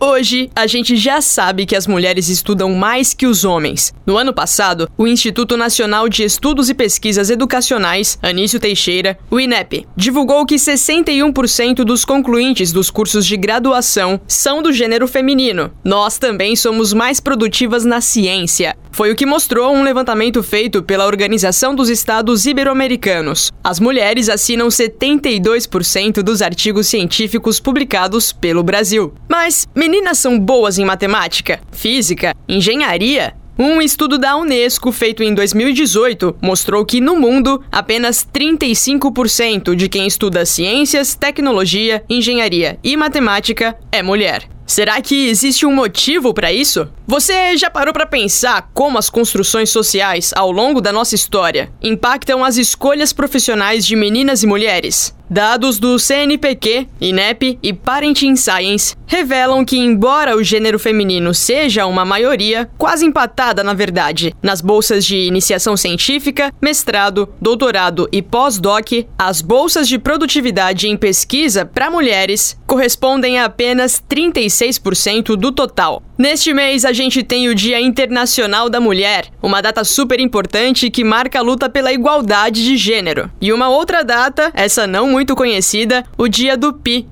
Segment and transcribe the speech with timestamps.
[0.00, 3.92] Hoje, a gente já sabe que as mulheres estudam mais que os homens.
[4.06, 9.88] No ano passado, o Instituto Nacional de Estudos e Pesquisas Educacionais, Anísio Teixeira, o INEP,
[9.96, 15.72] divulgou que 61% dos concluintes dos cursos de graduação são do gênero feminino.
[15.82, 18.76] Nós também somos mais produtivas na ciência.
[18.98, 23.52] Foi o que mostrou um levantamento feito pela Organização dos Estados Ibero-Americanos.
[23.62, 29.14] As mulheres assinam 72% dos artigos científicos publicados pelo Brasil.
[29.28, 33.36] Mas meninas são boas em matemática, física, engenharia?
[33.56, 40.08] Um estudo da Unesco feito em 2018 mostrou que no mundo apenas 35% de quem
[40.08, 44.57] estuda ciências, tecnologia, engenharia e matemática é mulher.
[44.68, 46.86] Será que existe um motivo para isso?
[47.06, 52.44] Você já parou para pensar como as construções sociais ao longo da nossa história impactam
[52.44, 55.16] as escolhas profissionais de meninas e mulheres?
[55.30, 62.04] Dados do CNPq, INEP e Parenting Science revelam que, embora o gênero feminino seja uma
[62.04, 69.42] maioria, quase empatada na verdade, nas bolsas de iniciação científica, mestrado, doutorado e pós-doc, as
[69.42, 76.02] bolsas de produtividade em pesquisa para mulheres correspondem a apenas 36% do total.
[76.18, 81.04] Neste mês, a gente tem o Dia Internacional da Mulher, uma data super importante que
[81.04, 83.30] marca a luta pela igualdade de gênero.
[83.40, 87.08] E uma outra data, essa não muito conhecida, o Dia do Pi.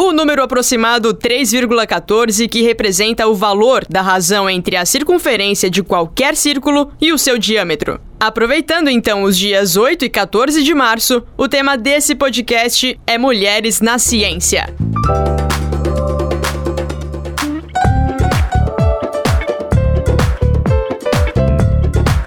[0.00, 6.36] O número aproximado 3,14, que representa o valor da razão entre a circunferência de qualquer
[6.36, 8.00] círculo e o seu diâmetro.
[8.20, 13.80] Aproveitando então os dias 8 e 14 de março, o tema desse podcast é Mulheres
[13.80, 14.72] na Ciência.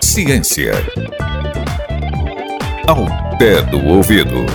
[0.02, 0.74] Ciência.
[2.86, 4.46] Ao pé do ouvido.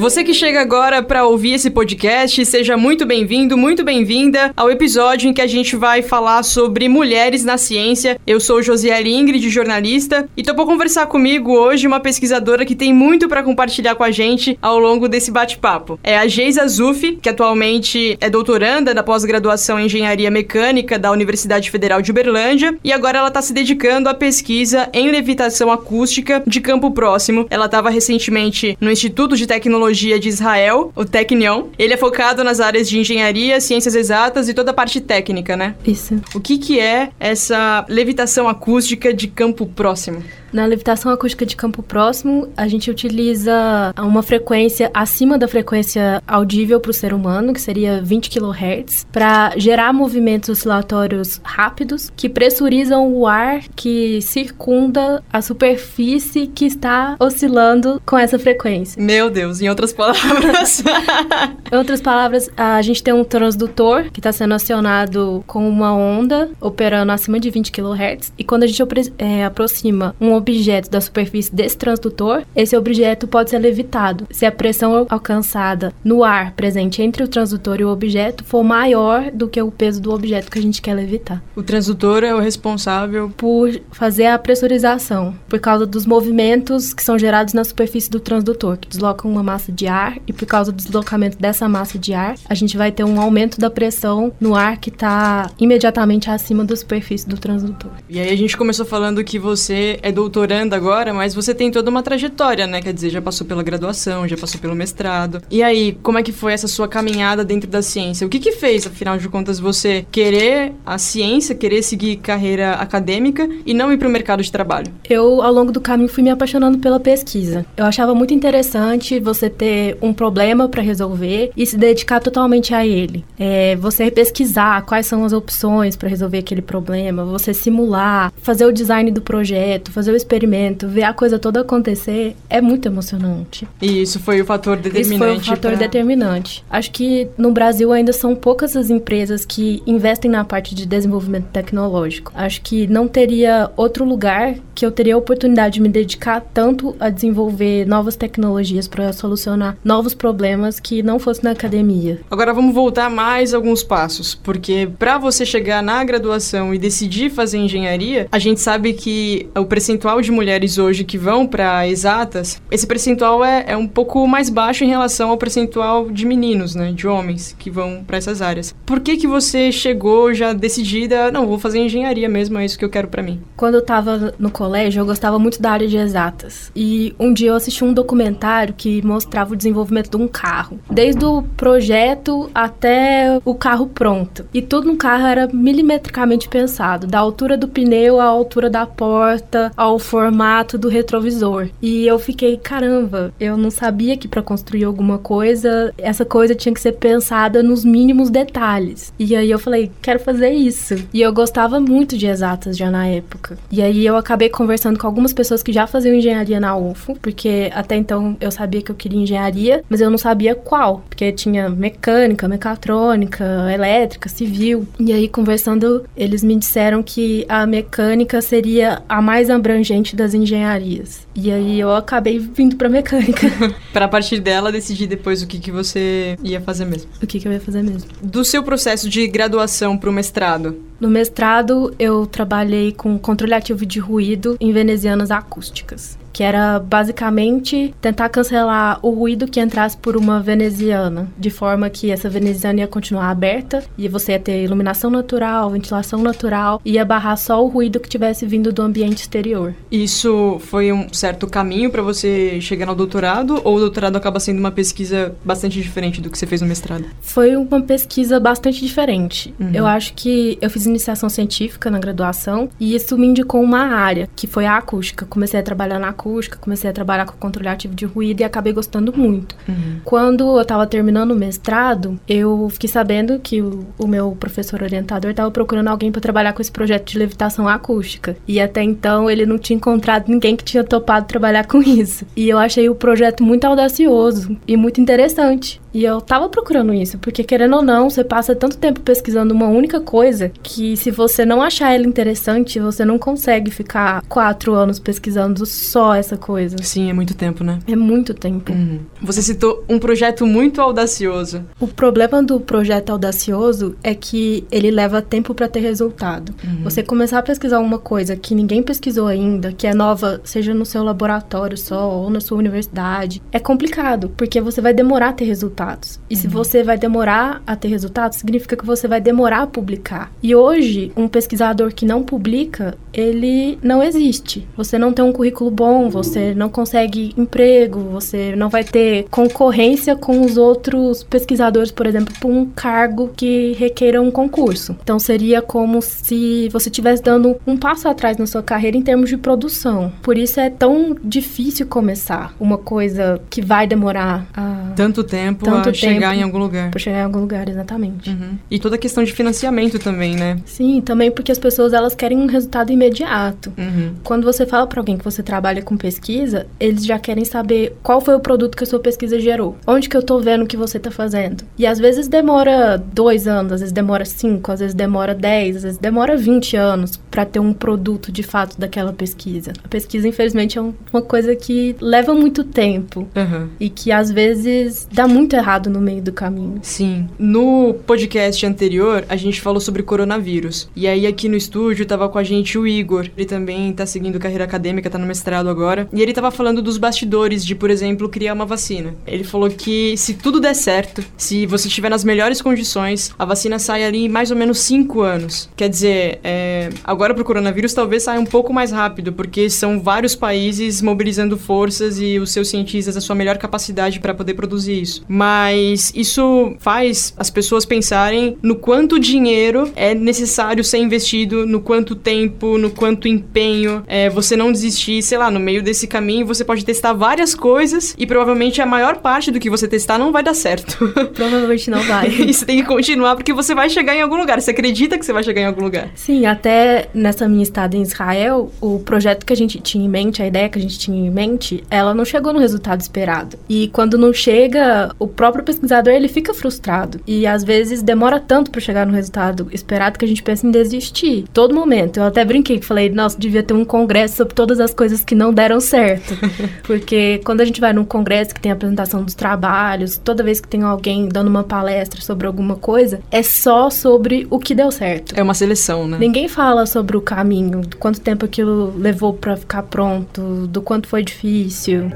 [0.00, 5.28] Você que chega agora para ouvir esse podcast, seja muito bem-vindo, muito bem-vinda ao episódio
[5.28, 8.18] em que a gente vai falar sobre mulheres na ciência.
[8.26, 13.28] Eu sou Josiele Ingrid, jornalista, e para conversar comigo hoje uma pesquisadora que tem muito
[13.28, 16.00] para compartilhar com a gente ao longo desse bate-papo.
[16.02, 21.70] É a Geisa Zufi, que atualmente é doutoranda da pós-graduação em Engenharia Mecânica da Universidade
[21.70, 26.62] Federal de Uberlândia, e agora ela está se dedicando à pesquisa em levitação acústica de
[26.62, 27.46] campo próximo.
[27.50, 31.64] Ela estava recentemente no Instituto de Tecnologia Tecnologia de Israel, o Technion.
[31.76, 35.74] Ele é focado nas áreas de engenharia, ciências exatas e toda a parte técnica, né?
[35.84, 36.20] Isso.
[36.32, 40.22] O que, que é essa levitação acústica de campo próximo?
[40.52, 46.80] Na levitação acústica de campo próximo, a gente utiliza uma frequência acima da frequência audível
[46.80, 53.12] para o ser humano, que seria 20 kHz, para gerar movimentos oscilatórios rápidos que pressurizam
[53.12, 59.00] o ar que circunda a superfície que está oscilando com essa frequência.
[59.00, 60.82] Meu Deus, em outras palavras.
[61.70, 66.50] em outras palavras, a gente tem um transdutor que está sendo acionado com uma onda
[66.60, 68.82] operando acima de 20 kHz, e quando a gente
[69.18, 74.52] é, aproxima um objeto da superfície desse transdutor, esse objeto pode ser levitado se a
[74.52, 79.60] pressão alcançada no ar presente entre o transdutor e o objeto for maior do que
[79.60, 81.42] o peso do objeto que a gente quer levitar.
[81.54, 87.18] O transdutor é o responsável por fazer a pressurização, por causa dos movimentos que são
[87.18, 90.76] gerados na superfície do transdutor, que deslocam uma massa de ar e por causa do
[90.76, 94.78] deslocamento dessa massa de ar, a gente vai ter um aumento da pressão no ar
[94.78, 97.90] que está imediatamente acima da superfície do transdutor.
[98.08, 101.72] E aí a gente começou falando que você é do doutoranda agora, mas você tem
[101.72, 102.80] toda uma trajetória, né?
[102.80, 105.42] Quer dizer, já passou pela graduação, já passou pelo mestrado.
[105.50, 108.24] E aí, como é que foi essa sua caminhada dentro da ciência?
[108.24, 113.48] O que que fez, afinal de contas, você querer a ciência, querer seguir carreira acadêmica
[113.66, 114.92] e não ir para o mercado de trabalho?
[115.08, 117.66] Eu, ao longo do caminho, fui me apaixonando pela pesquisa.
[117.76, 122.86] Eu achava muito interessante você ter um problema para resolver e se dedicar totalmente a
[122.86, 123.24] ele.
[123.36, 128.72] É, você pesquisar quais são as opções para resolver aquele problema, você simular, fazer o
[128.72, 133.66] design do projeto, fazer o experimento, ver a coisa toda acontecer, é muito emocionante.
[133.80, 135.10] E isso foi o fator determinante?
[135.10, 135.80] Isso foi o fator pra...
[135.80, 136.64] determinante.
[136.70, 141.46] Acho que no Brasil ainda são poucas as empresas que investem na parte de desenvolvimento
[141.46, 142.32] tecnológico.
[142.34, 146.96] Acho que não teria outro lugar que eu teria a oportunidade de me dedicar tanto
[146.98, 152.20] a desenvolver novas tecnologias para solucionar novos problemas que não fosse na academia.
[152.30, 157.58] Agora vamos voltar mais alguns passos, porque para você chegar na graduação e decidir fazer
[157.58, 162.60] engenharia, a gente sabe que o percentual percentual de mulheres hoje que vão para exatas,
[162.70, 166.92] esse percentual é, é um pouco mais baixo em relação ao percentual de meninos, né,
[166.92, 168.74] de homens que vão para essas áreas.
[168.84, 172.84] Por que que você chegou já decidida, não, vou fazer engenharia mesmo, é isso que
[172.84, 173.40] eu quero para mim?
[173.56, 176.72] Quando eu tava no colégio, eu gostava muito da área de exatas.
[176.74, 181.24] E um dia eu assisti um documentário que mostrava o desenvolvimento de um carro, desde
[181.24, 184.46] o projeto até o carro pronto.
[184.52, 189.70] E tudo no carro era milimetricamente pensado, da altura do pneu à altura da porta,
[189.76, 191.68] ao formato do retrovisor.
[191.80, 196.74] E eu fiquei, caramba, eu não sabia que para construir alguma coisa, essa coisa tinha
[196.74, 199.12] que ser pensada nos mínimos detalhes.
[199.18, 200.94] E aí eu falei, quero fazer isso.
[201.12, 203.58] E eu gostava muito de exatas já na época.
[203.70, 207.70] E aí eu acabei conversando com algumas pessoas que já faziam engenharia na UFO, porque
[207.74, 211.68] até então eu sabia que eu queria engenharia, mas eu não sabia qual, porque tinha
[211.68, 214.86] mecânica, mecatrônica, elétrica, civil.
[214.98, 219.79] E aí conversando, eles me disseram que a mecânica seria a mais abrangente
[220.16, 221.26] das engenharias.
[221.34, 223.48] E aí eu acabei vindo para mecânica.
[223.92, 227.10] para a partir dela decidir depois o que, que você ia fazer mesmo.
[227.22, 228.08] O que, que eu ia fazer mesmo.
[228.22, 233.86] Do seu processo de graduação para o mestrado, no mestrado, eu trabalhei com controle ativo
[233.86, 240.16] de ruído em venezianas acústicas que era basicamente tentar cancelar o ruído que entrasse por
[240.16, 245.10] uma veneziana, de forma que essa veneziana ia continuar aberta e você ia ter iluminação
[245.10, 249.74] natural, ventilação natural e ia barrar só o ruído que tivesse vindo do ambiente exterior.
[249.90, 254.58] Isso foi um certo caminho para você chegar no doutorado ou o doutorado acaba sendo
[254.58, 257.04] uma pesquisa bastante diferente do que você fez no mestrado?
[257.20, 259.54] Foi uma pesquisa bastante diferente.
[259.58, 259.70] Uhum.
[259.72, 264.28] Eu acho que eu fiz iniciação científica na graduação e isso me indicou uma área,
[264.34, 265.26] que foi a acústica.
[265.26, 268.72] Comecei a trabalhar na acústica, comecei a trabalhar com controle ativo de ruído e acabei
[268.72, 269.56] gostando muito.
[269.66, 270.00] Uhum.
[270.04, 275.30] Quando eu estava terminando o mestrado, eu fiquei sabendo que o, o meu professor orientador
[275.30, 278.36] estava procurando alguém para trabalhar com esse projeto de levitação acústica.
[278.46, 282.26] E até então ele não tinha encontrado ninguém que tinha topado trabalhar com isso.
[282.36, 285.80] E eu achei o projeto muito audacioso e muito interessante.
[285.92, 289.66] E eu tava procurando isso, porque querendo ou não, você passa tanto tempo pesquisando uma
[289.66, 295.00] única coisa que se você não achar ela interessante, você não consegue ficar quatro anos
[295.00, 296.76] pesquisando só essa coisa.
[296.82, 297.78] Sim, é muito tempo, né?
[297.86, 298.72] É muito tempo.
[298.72, 299.00] Uhum.
[299.22, 301.64] Você citou um projeto muito audacioso.
[301.78, 306.54] O problema do projeto audacioso é que ele leva tempo para ter resultado.
[306.64, 306.84] Uhum.
[306.84, 310.84] Você começar a pesquisar uma coisa que ninguém pesquisou ainda, que é nova, seja no
[310.84, 315.44] seu laboratório só ou na sua universidade, é complicado, porque você vai demorar a ter
[315.44, 316.20] resultado resultados.
[316.28, 316.40] E uhum.
[316.40, 320.32] se você vai demorar a ter resultados, significa que você vai demorar a publicar.
[320.42, 324.66] E hoje, um pesquisador que não publica, ele não existe.
[324.76, 330.16] Você não tem um currículo bom, você não consegue emprego, você não vai ter concorrência
[330.16, 334.96] com os outros pesquisadores, por exemplo, por um cargo que requeira um concurso.
[335.02, 339.28] Então seria como se você estivesse dando um passo atrás na sua carreira em termos
[339.28, 340.12] de produção.
[340.22, 344.92] Por isso é tão difícil começar uma coisa que vai demorar a...
[344.94, 346.90] tanto tempo tanto chegar em algum lugar.
[346.90, 348.30] Para chegar em algum lugar, exatamente.
[348.30, 348.58] Uhum.
[348.70, 350.58] E toda a questão de financiamento também, né?
[350.64, 353.72] Sim, também porque as pessoas elas querem um resultado imediato.
[353.76, 354.14] Uhum.
[354.22, 358.20] Quando você fala para alguém que você trabalha com pesquisa, eles já querem saber qual
[358.20, 359.76] foi o produto que a sua pesquisa gerou.
[359.84, 361.64] Onde que eu tô vendo o que você tá fazendo.
[361.76, 365.82] E às vezes demora dois anos, às vezes demora cinco, às vezes demora dez, às
[365.82, 369.72] vezes demora vinte anos para ter um produto de fato daquela pesquisa.
[369.82, 373.68] A pesquisa, infelizmente, é uma coisa que leva muito tempo uhum.
[373.80, 376.78] e que às vezes dá muito errado no meio do caminho.
[376.82, 377.28] Sim.
[377.36, 380.88] No podcast anterior, a gente falou sobre coronavírus.
[380.94, 383.28] E aí aqui no estúdio tava com a gente o Igor.
[383.36, 385.79] Ele também tá seguindo carreira acadêmica, tá no mestrado agora.
[386.12, 389.14] E ele tava falando dos bastidores de, por exemplo, criar uma vacina.
[389.26, 393.78] Ele falou que se tudo der certo, se você estiver nas melhores condições, a vacina
[393.78, 395.68] sai ali em mais ou menos 5 anos.
[395.76, 396.90] Quer dizer, é...
[397.04, 402.20] agora pro coronavírus talvez saia um pouco mais rápido, porque são vários países mobilizando forças
[402.20, 405.24] e os seus cientistas a sua melhor capacidade para poder produzir isso.
[405.28, 411.80] Mas mas isso faz as pessoas pensarem no quanto dinheiro é necessário ser investido, no
[411.80, 416.46] quanto tempo, no quanto empenho, é, você não desistir, sei lá, no meio desse caminho
[416.46, 420.32] você pode testar várias coisas e provavelmente a maior parte do que você testar não
[420.32, 420.96] vai dar certo.
[421.34, 422.28] Provavelmente não vai.
[422.48, 425.24] e você tem que continuar porque você vai chegar em algum lugar, você acredita que
[425.24, 426.10] você vai chegar em algum lugar.
[426.14, 430.42] Sim, até nessa minha estada em Israel, o projeto que a gente tinha em mente,
[430.42, 433.58] a ideia que a gente tinha em mente, ela não chegou no resultado esperado.
[433.68, 438.70] E quando não chega, o próprio pesquisador ele fica frustrado e às vezes demora tanto
[438.70, 441.44] para chegar no resultado esperado que a gente pensa em desistir.
[441.52, 442.18] Todo momento.
[442.18, 445.34] Eu até brinquei brinquei, falei, nossa, devia ter um congresso sobre todas as coisas que
[445.34, 446.34] não deram certo.
[446.84, 450.68] Porque quando a gente vai num congresso que tem apresentação dos trabalhos, toda vez que
[450.68, 455.34] tem alguém dando uma palestra sobre alguma coisa, é só sobre o que deu certo.
[455.36, 456.16] É uma seleção, né?
[456.18, 461.08] Ninguém fala sobre o caminho, do quanto tempo aquilo levou para ficar pronto, do quanto
[461.08, 462.10] foi difícil.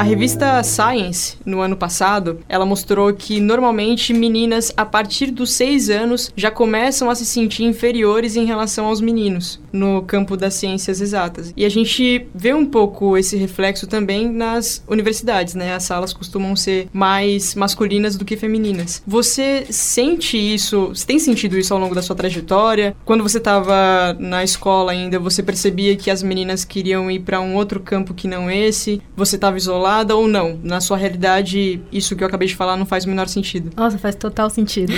[0.00, 5.90] A revista Science, no ano passado, ela mostrou que normalmente meninas a partir dos 6
[5.90, 11.00] anos já começam a se sentir inferiores em relação aos meninos no campo das ciências
[11.00, 11.52] exatas.
[11.56, 15.74] E a gente vê um pouco esse reflexo também nas universidades, né?
[15.74, 19.02] As salas costumam ser mais masculinas do que femininas.
[19.06, 22.94] Você sente isso, você tem sentido isso ao longo da sua trajetória?
[23.04, 27.54] Quando você estava na escola ainda, você percebia que as meninas queriam ir para um
[27.54, 29.00] outro campo que não esse?
[29.16, 30.10] Você estava isolado?
[30.16, 30.58] ou não?
[30.62, 33.70] Na sua realidade, isso que eu acabei de falar não faz o menor sentido.
[33.76, 34.92] Nossa, faz total sentido.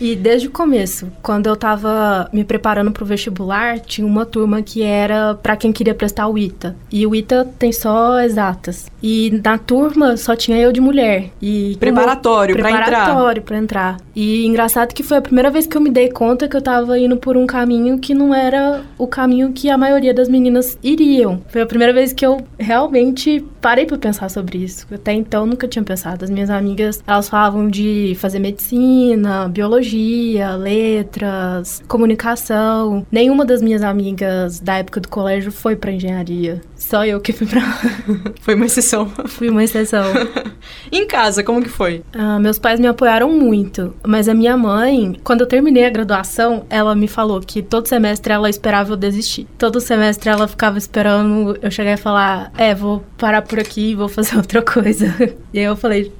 [0.00, 4.82] e desde o começo, quando eu tava me preparando pro vestibular, tinha uma turma que
[4.82, 6.76] era para quem queria prestar o ITA.
[6.90, 8.90] E o ITA tem só exatas.
[9.02, 11.30] E na turma só tinha eu de mulher.
[11.40, 12.84] E preparatório para entrar.
[12.84, 13.96] Preparatório para entrar.
[14.14, 16.98] E engraçado que foi a primeira vez que eu me dei conta que eu tava
[16.98, 21.40] indo por um caminho que não era o caminho que a maioria das meninas iriam.
[21.48, 24.86] Foi a primeira vez que eu realmente parei para pensar sobre isso.
[24.92, 26.24] Até então nunca tinha pensado.
[26.24, 33.06] As minhas amigas, elas falavam de fazer medicina, biologia, letras, comunicação.
[33.10, 36.60] Nenhuma das minhas amigas da época do colégio foi para engenharia.
[36.76, 37.60] Só eu que fui pra
[38.40, 39.06] Foi uma exceção.
[39.26, 40.04] Fui uma exceção.
[40.90, 42.02] em casa, como que foi?
[42.12, 46.64] Ah, meus pais me apoiaram muito, mas a minha mãe, quando eu terminei a graduação,
[46.70, 49.46] ela me falou que todo semestre ela esperava eu desistir.
[49.58, 54.08] Todo semestre ela ficava esperando eu chegar e falar: "É, vou parar por aqui, vou
[54.08, 55.14] fazer outra coisa".
[55.52, 56.12] E aí eu falei: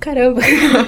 [0.00, 0.40] caramba.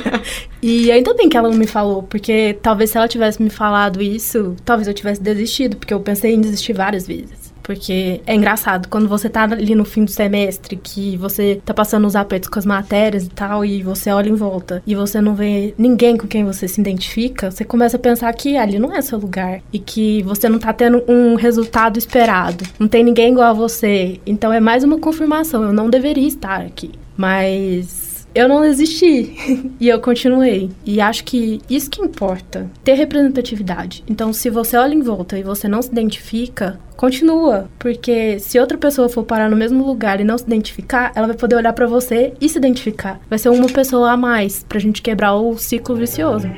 [0.63, 4.01] e ainda bem que ela não me falou, porque talvez se ela tivesse me falado
[4.01, 7.48] isso, talvez eu tivesse desistido, porque eu pensei em desistir várias vezes.
[7.69, 12.07] Porque é engraçado, quando você tá ali no fim do semestre, que você tá passando
[12.07, 15.35] os apertos com as matérias e tal, e você olha em volta e você não
[15.35, 19.03] vê ninguém com quem você se identifica, você começa a pensar que ali não é
[19.03, 19.61] seu lugar.
[19.71, 22.65] E que você não tá tendo um resultado esperado.
[22.79, 24.19] Não tem ninguém igual a você.
[24.25, 25.63] Então é mais uma confirmação.
[25.63, 26.93] Eu não deveria estar aqui.
[27.19, 30.71] Mas eu não desisti e eu continuei.
[30.85, 34.05] E acho que isso que importa, ter representatividade.
[34.09, 38.77] Então, se você olha em volta e você não se identifica, continua, porque se outra
[38.77, 41.87] pessoa for parar no mesmo lugar e não se identificar, ela vai poder olhar para
[41.87, 43.21] você e se identificar.
[43.31, 46.49] Vai ser uma pessoa a mais pra gente quebrar o ciclo vicioso.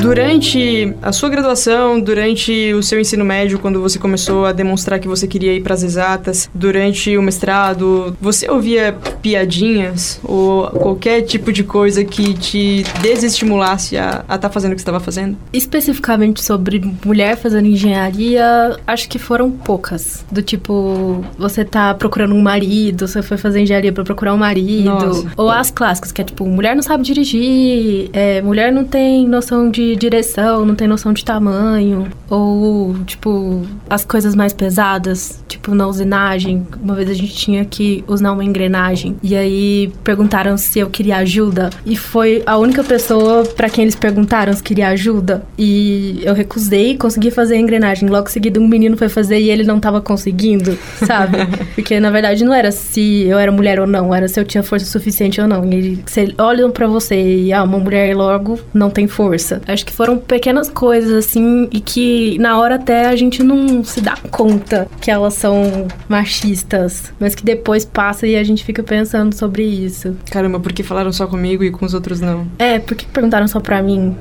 [0.00, 5.06] Durante a sua graduação, durante o seu ensino médio, quando você começou a demonstrar que
[5.06, 11.52] você queria ir para as exatas, durante o mestrado, você ouvia piadinhas ou qualquer tipo
[11.52, 15.36] de coisa que te desestimulasse a estar tá fazendo o que estava fazendo?
[15.52, 20.24] Especificamente sobre mulher fazendo engenharia, acho que foram poucas.
[20.30, 24.84] Do tipo, você tá procurando um marido, você foi fazer engenharia para procurar um marido.
[24.84, 25.26] Nossa.
[25.36, 29.70] Ou as clássicas, que é tipo, mulher não sabe dirigir, é, mulher não tem noção
[29.70, 32.08] de direção, não tem noção de tamanho.
[32.28, 36.66] Ou, tipo, as coisas mais pesadas, tipo na usinagem.
[36.82, 39.16] Uma vez a gente tinha que usar uma engrenagem.
[39.22, 41.70] E aí perguntaram se eu queria ajuda.
[41.84, 45.42] E foi a única pessoa para quem eles perguntaram se queria ajuda.
[45.58, 48.08] E eu recusei, consegui fazer a engrenagem.
[48.08, 51.38] Logo em seguida, um menino foi fazer e ele não tava conseguindo, sabe?
[51.74, 54.62] Porque na verdade não era se eu era mulher ou não, era se eu tinha
[54.62, 55.64] força suficiente ou não.
[55.64, 55.98] E eles
[56.38, 59.60] olham para você e, ah, uma mulher logo não tem força.
[59.66, 64.00] Acho que foram pequenas coisas, assim, e que na hora até a gente não se
[64.00, 69.34] dá conta que elas são machistas, mas que depois passa e a gente fica pensando
[69.34, 70.16] sobre isso.
[70.30, 72.46] Caramba, por que falaram só comigo e com os outros não?
[72.58, 74.16] É, por que perguntaram só pra mim?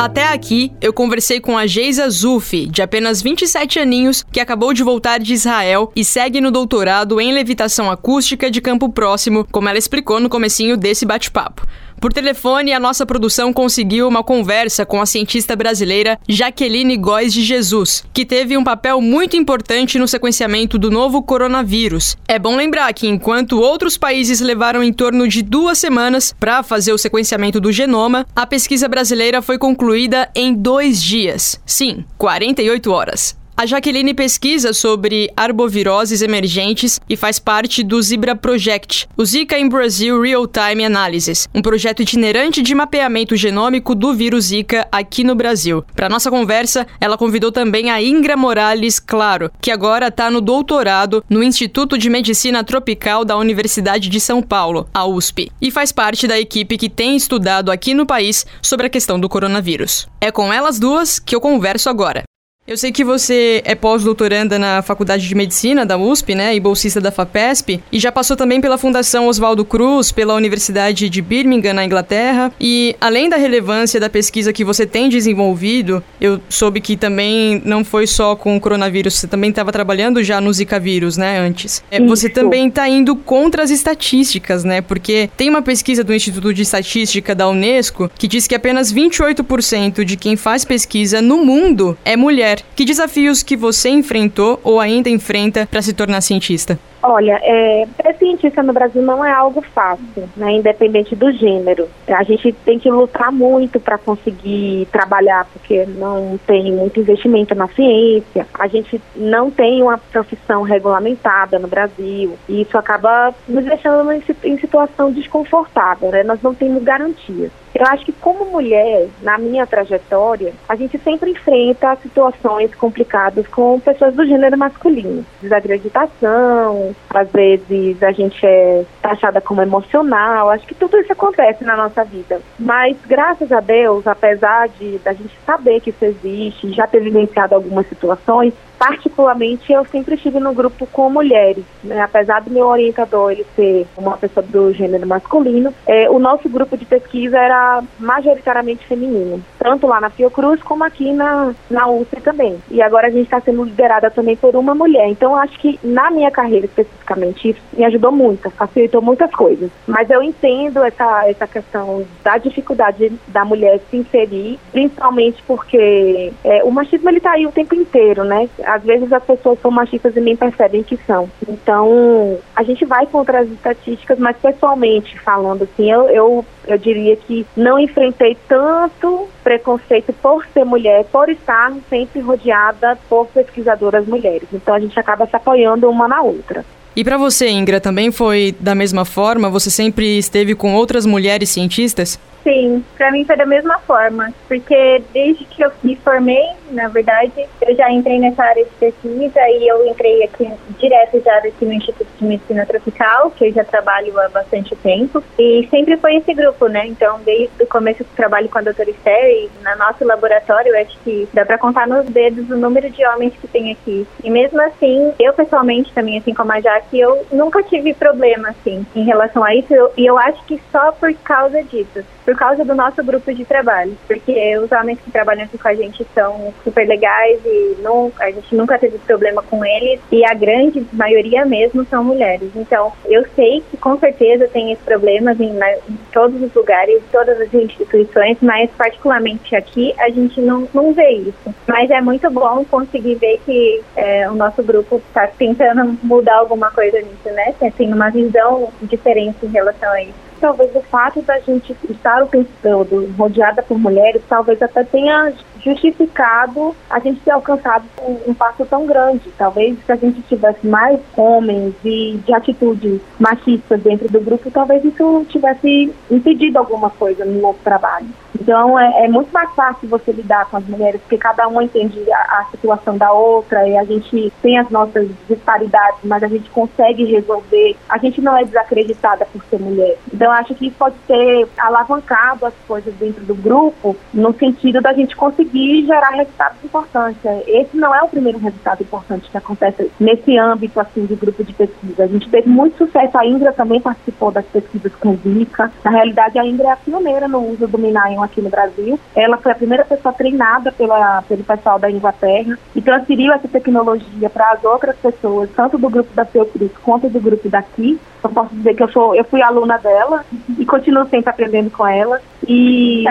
[0.00, 4.82] Até aqui, eu conversei com a Geisa Zufi, de apenas 27 aninhos, que acabou de
[4.82, 9.76] voltar de Israel e segue no doutorado em levitação acústica de Campo Próximo, como ela
[9.76, 11.66] explicou no comecinho desse bate-papo.
[12.00, 17.42] Por telefone, a nossa produção conseguiu uma conversa com a cientista brasileira Jaqueline Góes de
[17.42, 22.16] Jesus, que teve um papel muito importante no sequenciamento do novo coronavírus.
[22.26, 26.94] É bom lembrar que enquanto outros países levaram em torno de duas semanas para fazer
[26.94, 31.60] o sequenciamento do genoma, a pesquisa brasileira foi concluída em dois dias.
[31.66, 33.39] Sim, 48 horas.
[33.60, 39.68] A Jaqueline pesquisa sobre arboviroses emergentes e faz parte do Zebra Project, o Zika in
[39.68, 45.34] Brazil Real Time Analysis, um projeto itinerante de mapeamento genômico do vírus Zika aqui no
[45.34, 45.84] Brasil.
[45.94, 51.22] Para nossa conversa, ela convidou também a Ingra Morales Claro, que agora está no doutorado
[51.28, 56.26] no Instituto de Medicina Tropical da Universidade de São Paulo, a USP, e faz parte
[56.26, 60.08] da equipe que tem estudado aqui no país sobre a questão do coronavírus.
[60.18, 62.29] É com elas duas que eu converso agora.
[62.70, 67.00] Eu sei que você é pós-doutoranda na Faculdade de Medicina da USP, né, e bolsista
[67.00, 71.84] da FAPESP, e já passou também pela Fundação Oswaldo Cruz, pela Universidade de Birmingham, na
[71.84, 72.52] Inglaterra.
[72.60, 77.84] E além da relevância da pesquisa que você tem desenvolvido, eu soube que também não
[77.84, 81.82] foi só com o coronavírus, você também estava trabalhando já no Zika vírus, né, antes.
[81.90, 86.54] É, você também está indo contra as estatísticas, né, porque tem uma pesquisa do Instituto
[86.54, 91.98] de Estatística da Unesco que diz que apenas 28% de quem faz pesquisa no mundo
[92.04, 92.59] é mulher.
[92.74, 96.78] Que desafios que você enfrentou ou ainda enfrenta para se tornar cientista?
[97.02, 101.88] Olha, é, ser cientista no Brasil não é algo fácil, né, independente do gênero.
[102.06, 107.68] A gente tem que lutar muito para conseguir trabalhar, porque não tem muito investimento na
[107.68, 108.46] ciência.
[108.52, 112.36] A gente não tem uma profissão regulamentada no Brasil.
[112.46, 116.22] E isso acaba nos deixando em situação desconfortável, né?
[116.22, 117.50] Nós não temos garantias.
[117.80, 123.80] Eu acho que como mulher, na minha trajetória, a gente sempre enfrenta situações complicadas com
[123.80, 125.24] pessoas do gênero masculino.
[125.40, 131.74] Desacreditação, às vezes a gente é taxada como emocional, acho que tudo isso acontece na
[131.74, 132.42] nossa vida.
[132.58, 137.54] Mas graças a Deus, apesar de da gente saber que isso existe, já ter vivenciado
[137.54, 142.00] algumas situações, particularmente eu sempre estive no grupo com mulheres, né?
[142.00, 146.78] apesar do meu orientador ele ser uma pessoa do gênero masculino, é, o nosso grupo
[146.78, 152.56] de pesquisa era majoritariamente feminino, tanto lá na Fiocruz como aqui na, na USP também.
[152.70, 155.08] E agora a gente está sendo liderada também por uma mulher.
[155.08, 159.70] Então acho que na minha carreira especificamente isso me ajudou muito, facilitou muitas coisas.
[159.86, 166.64] Mas eu entendo essa, essa questão da dificuldade da mulher se inserir, principalmente porque é,
[166.64, 168.48] o machismo ele está aí o tempo inteiro, né?
[168.70, 171.28] Às vezes as pessoas são machistas e nem percebem que são.
[171.48, 177.16] Então, a gente vai contra as estatísticas, mas pessoalmente falando assim, eu, eu, eu diria
[177.16, 184.48] que não enfrentei tanto preconceito por ser mulher, por estar sempre rodeada por pesquisadoras mulheres.
[184.52, 186.64] Então, a gente acaba se apoiando uma na outra.
[187.00, 189.48] E para você, Ingra, também foi da mesma forma?
[189.48, 192.20] Você sempre esteve com outras mulheres cientistas?
[192.42, 197.32] Sim, para mim foi da mesma forma, porque desde que eu me formei, na verdade,
[197.60, 201.72] eu já entrei nessa área de pesquisa e eu entrei aqui direto já aqui no
[201.72, 206.32] Instituto de Medicina Tropical, que eu já trabalho há bastante tempo, e sempre foi esse
[206.32, 206.86] grupo, né?
[206.86, 210.80] Então, desde o começo do trabalho com a doutora Esther e no nosso laboratório, eu
[210.80, 214.06] acho que dá para contar nos dedos o número de homens que tem aqui.
[214.24, 218.84] E mesmo assim, eu pessoalmente também, assim como a Jaque, eu nunca tive problema, assim,
[218.94, 222.74] em relação a isso, e eu acho que só por causa disso por causa do
[222.74, 226.86] nosso grupo de trabalho, porque os homens que trabalham aqui com a gente são super
[226.86, 231.84] legais e não, a gente nunca teve problema com eles e a grande maioria mesmo
[231.86, 232.50] são mulheres.
[232.54, 237.40] Então, eu sei que com certeza tem esses problemas em, em todos os lugares, todas
[237.40, 241.54] as instituições, mas particularmente aqui a gente não, não vê isso.
[241.66, 246.70] Mas é muito bom conseguir ver que é, o nosso grupo está tentando mudar alguma
[246.70, 247.54] coisa nisso, né?
[247.76, 252.26] Tem uma visão diferente em relação a isso talvez o fato da gente estar o
[252.26, 258.34] tempo todo rodeada por mulheres, talvez até tenha justificado a gente ter alcançado um, um,
[258.34, 259.30] passo tão grande.
[259.36, 264.84] Talvez se a gente tivesse mais homens e de atitudes machistas dentro do grupo, talvez
[264.84, 268.08] isso tivesse impedido alguma coisa no nosso trabalho.
[268.40, 272.00] Então é, é muito mais fácil você lidar com as mulheres, porque cada uma entende
[272.12, 276.48] a, a situação da outra e a gente tem as nossas disparidades, mas a gente
[276.50, 277.76] consegue resolver.
[277.88, 279.98] A gente não é desacreditada por ser mulher.
[280.12, 284.92] Então acho que isso pode ter alavancado as coisas dentro do grupo, no sentido da
[284.92, 287.20] gente conseguir conseguir gerar resultados importantes.
[287.46, 291.52] Esse não é o primeiro resultado importante que acontece nesse âmbito assim de grupo de
[291.52, 292.04] pesquisa.
[292.04, 293.18] A gente teve muito sucesso.
[293.18, 295.70] A Indra também participou das pesquisas com Zika.
[295.84, 298.98] Na realidade, a Indra é a pioneira no uso do Minaion aqui no Brasil.
[299.14, 304.30] Ela foi a primeira pessoa treinada pela, pelo pessoal da Inglaterra e transferiu essa tecnologia
[304.30, 307.98] para as outras pessoas, tanto do grupo da Fiocruz quanto do grupo daqui.
[308.22, 310.24] Eu posso dizer que eu, sou, eu fui aluna dela
[310.58, 312.20] e continuo sempre aprendendo com ela.
[312.46, 313.04] E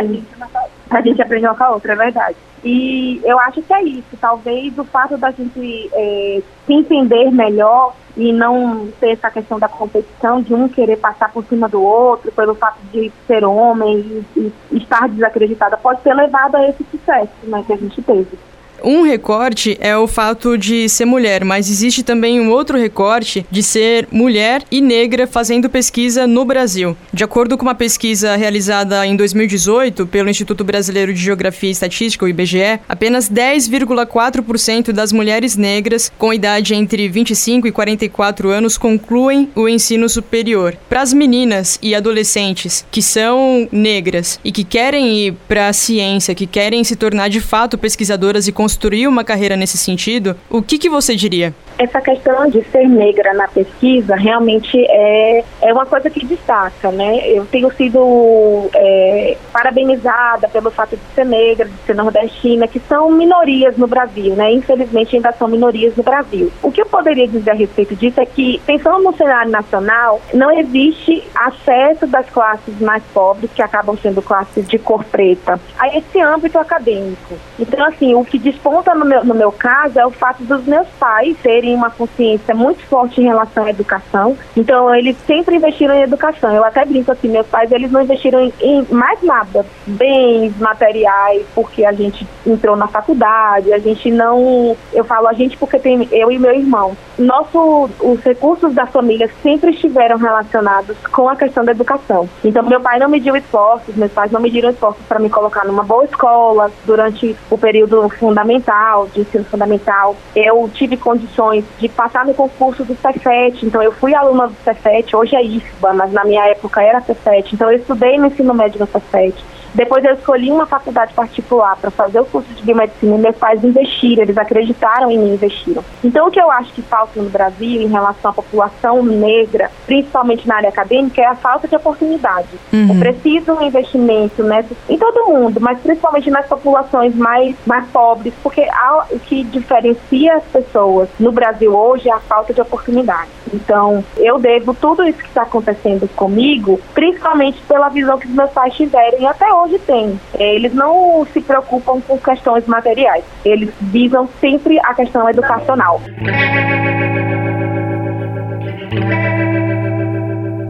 [0.89, 2.37] a gente aprende uma com a outra, é verdade.
[2.63, 4.17] E eu acho que é isso.
[4.19, 9.69] Talvez o fato da gente é, se entender melhor e não ter essa questão da
[9.69, 14.51] competição, de um querer passar por cima do outro, pelo fato de ser homem e,
[14.71, 18.37] e estar desacreditada, pode ter levado a esse sucesso né, que a gente teve.
[18.83, 23.63] Um recorte é o fato de ser mulher, mas existe também um outro recorte de
[23.63, 26.95] ser mulher e negra fazendo pesquisa no Brasil.
[27.13, 32.25] De acordo com uma pesquisa realizada em 2018 pelo Instituto Brasileiro de Geografia e Estatística,
[32.25, 39.49] o IBGE, apenas 10,4% das mulheres negras com idade entre 25 e 44 anos concluem
[39.55, 40.77] o ensino superior.
[40.87, 46.35] Para as meninas e adolescentes que são negras e que querem ir para a ciência,
[46.35, 50.77] que querem se tornar de fato pesquisadoras e construir uma carreira nesse sentido, o que,
[50.77, 51.55] que você diria?
[51.79, 57.25] Essa questão de ser negra na pesquisa realmente é, é uma coisa que destaca, né?
[57.29, 63.09] Eu tenho sido é, parabenizada pelo fato de ser negra, de ser nordestina, que são
[63.09, 64.51] minorias no Brasil, né?
[64.51, 66.51] Infelizmente ainda são minorias no Brasil.
[66.61, 70.51] O que eu poderia dizer a respeito disso é que, pensando no cenário nacional, não
[70.51, 76.19] existe acesso das classes mais pobres, que acabam sendo classes de cor preta, a esse
[76.19, 77.35] âmbito acadêmico.
[77.57, 80.87] Então, assim, o que desponta no meu, no meu caso é o fato dos meus
[80.99, 84.37] pais serem uma consciência muito forte em relação à educação.
[84.55, 86.53] Então, eles sempre investiram em educação.
[86.53, 91.45] Eu até brinco assim, meus pais, eles não investiram em, em mais nada, bens materiais,
[91.53, 96.07] porque a gente entrou na faculdade, a gente não, eu falo a gente porque tem
[96.11, 96.95] eu e meu irmão.
[97.17, 102.29] Nosso, os recursos da família sempre estiveram relacionados com a questão da educação.
[102.43, 105.83] Então, meu pai não mediu esforços, meus pais não mediram esforços para me colocar numa
[105.83, 110.15] boa escola durante o período fundamental, de ensino fundamental.
[110.35, 113.65] Eu tive condições de passar no concurso do Cefet.
[113.65, 117.53] Então, eu fui aluna do Cefet, hoje é IFBA, mas na minha época era Cefet.
[117.53, 119.35] Então, eu estudei no ensino médio no Cefet.
[119.73, 123.63] Depois eu escolhi uma faculdade particular para fazer o curso de biomedicina e meus pais
[123.63, 125.83] investiram, eles acreditaram em mim e investiram.
[126.03, 130.47] Então o que eu acho que falta no Brasil em relação à população negra, principalmente
[130.47, 132.47] na área acadêmica, é a falta de oportunidade.
[132.73, 132.91] Uhum.
[132.91, 138.33] É preciso um investimento nessa, em todo mundo, mas principalmente nas populações mais, mais pobres,
[138.41, 143.29] porque há, o que diferencia as pessoas no Brasil hoje é a falta de oportunidade.
[143.53, 148.51] Então eu devo tudo isso que está acontecendo comigo, principalmente pela visão que os meus
[148.51, 150.19] pais tiveram e até hoje hoje tem.
[150.37, 156.01] É, eles não se preocupam com questões materiais, eles visam sempre a questão educacional.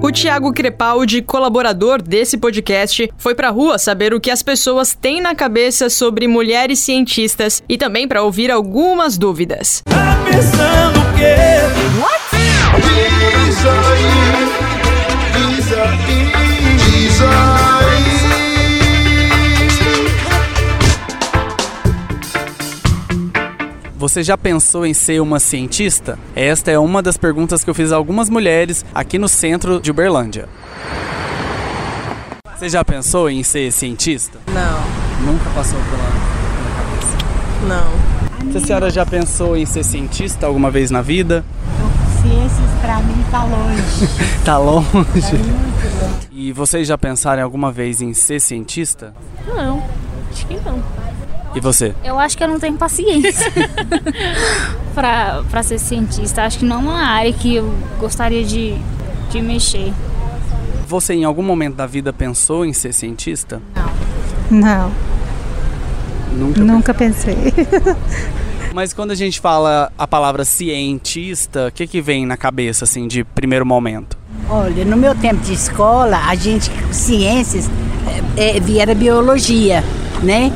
[0.01, 5.21] O Tiago Crepaldi, colaborador desse podcast, foi pra rua saber o que as pessoas têm
[5.21, 9.83] na cabeça sobre mulheres cientistas e também para ouvir algumas dúvidas.
[9.85, 11.35] Tá pensando o quê?
[12.01, 12.29] What?
[12.81, 14.07] Diz aí,
[15.35, 16.31] diz aí,
[16.77, 18.08] diz aí.
[23.99, 26.17] Você já pensou em ser uma cientista?
[26.33, 29.91] Esta é uma das perguntas que eu fiz a algumas mulheres aqui no centro de
[29.91, 30.47] Uberlândia.
[32.57, 34.39] Você já pensou em ser cientista?
[34.53, 35.25] Não.
[35.25, 35.97] Nunca passou pela,
[36.55, 37.17] pela cabeça?
[37.67, 38.57] Não.
[38.57, 41.43] A senhora já pensou em ser cientista alguma vez na vida?
[42.21, 44.09] Ciências pra mim tá longe.
[44.45, 44.87] tá longe?
[44.91, 46.27] Tá muito longe.
[46.31, 49.13] E vocês já pensaram alguma vez em ser cientista?
[49.45, 49.83] Não,
[50.31, 50.81] acho que não.
[51.55, 51.95] E você?
[52.03, 53.51] Eu acho que eu não tenho paciência
[54.93, 56.43] pra, pra ser cientista.
[56.43, 58.75] Acho que não é uma área que eu gostaria de,
[59.31, 59.91] de mexer.
[60.87, 63.61] Você em algum momento da vida pensou em ser cientista?
[64.49, 64.59] Não.
[64.59, 64.91] Não.
[66.31, 67.35] Nunca, Nunca pensei.
[68.73, 73.07] Mas quando a gente fala a palavra cientista, o que, que vem na cabeça, assim,
[73.07, 74.17] de primeiro momento?
[74.47, 77.69] Olha, no meu tempo de escola, a gente, ciências,
[78.37, 79.83] é, é, era biologia,
[80.23, 80.51] né?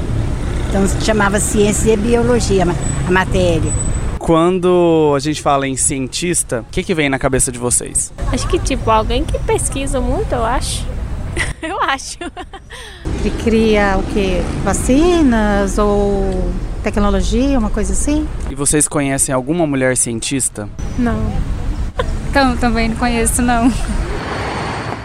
[0.73, 2.65] Então se chamava Ciência e Biologia
[3.07, 3.71] a matéria.
[4.17, 8.11] Quando a gente fala em cientista, o que, que vem na cabeça de vocês?
[8.31, 10.83] Acho que tipo alguém que pesquisa muito, eu acho.
[11.61, 12.17] eu acho.
[13.21, 14.41] Que cria o que?
[14.63, 18.27] Vacinas ou tecnologia, uma coisa assim?
[18.49, 20.67] E vocês conhecem alguma mulher cientista?
[20.97, 21.31] Não.
[22.31, 23.71] Então, também não conheço, não.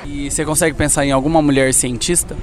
[0.07, 2.35] E você consegue pensar em alguma mulher cientista?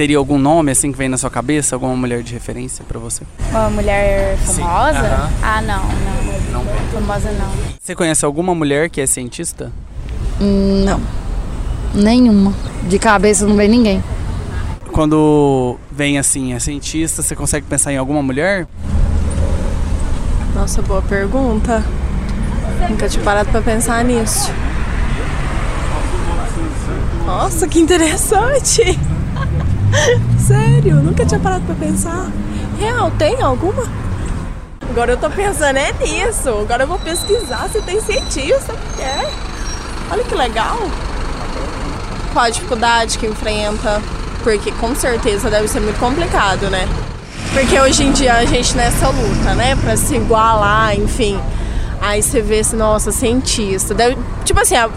[0.00, 1.76] Teria algum nome assim que vem na sua cabeça?
[1.76, 3.22] Alguma mulher de referência para você?
[3.50, 4.98] Uma mulher famosa?
[4.98, 5.36] Uhum.
[5.42, 6.64] Ah, não, não.
[6.64, 6.64] Não.
[6.90, 7.52] Famosa não.
[7.78, 9.70] Você conhece alguma mulher que é cientista?
[10.40, 11.02] Hum, não.
[11.94, 12.54] Nenhuma.
[12.88, 14.02] De cabeça não vem ninguém.
[14.90, 18.66] Quando vem assim, é cientista, você consegue pensar em alguma mulher?
[20.54, 21.84] Nossa, boa pergunta.
[22.88, 24.50] Nunca tinha parado para pensar nisso.
[27.26, 28.98] Nossa, que interessante!
[30.38, 32.30] Sério, nunca tinha parado pra pensar.
[32.78, 33.84] Real, tem alguma?
[34.88, 36.48] Agora eu tô pensando é nisso.
[36.48, 38.74] Agora eu vou pesquisar se tem cientista.
[38.98, 39.30] É.
[40.10, 40.78] Olha que legal.
[42.32, 44.02] Qual a dificuldade que enfrenta?
[44.42, 46.88] Porque com certeza deve ser muito complicado, né?
[47.52, 49.76] Porque hoje em dia a gente nessa luta, né?
[49.76, 51.38] Pra se igualar, enfim.
[52.00, 53.94] Aí você vê assim, nossa, cientista.
[53.94, 54.88] Deve, tipo assim, a,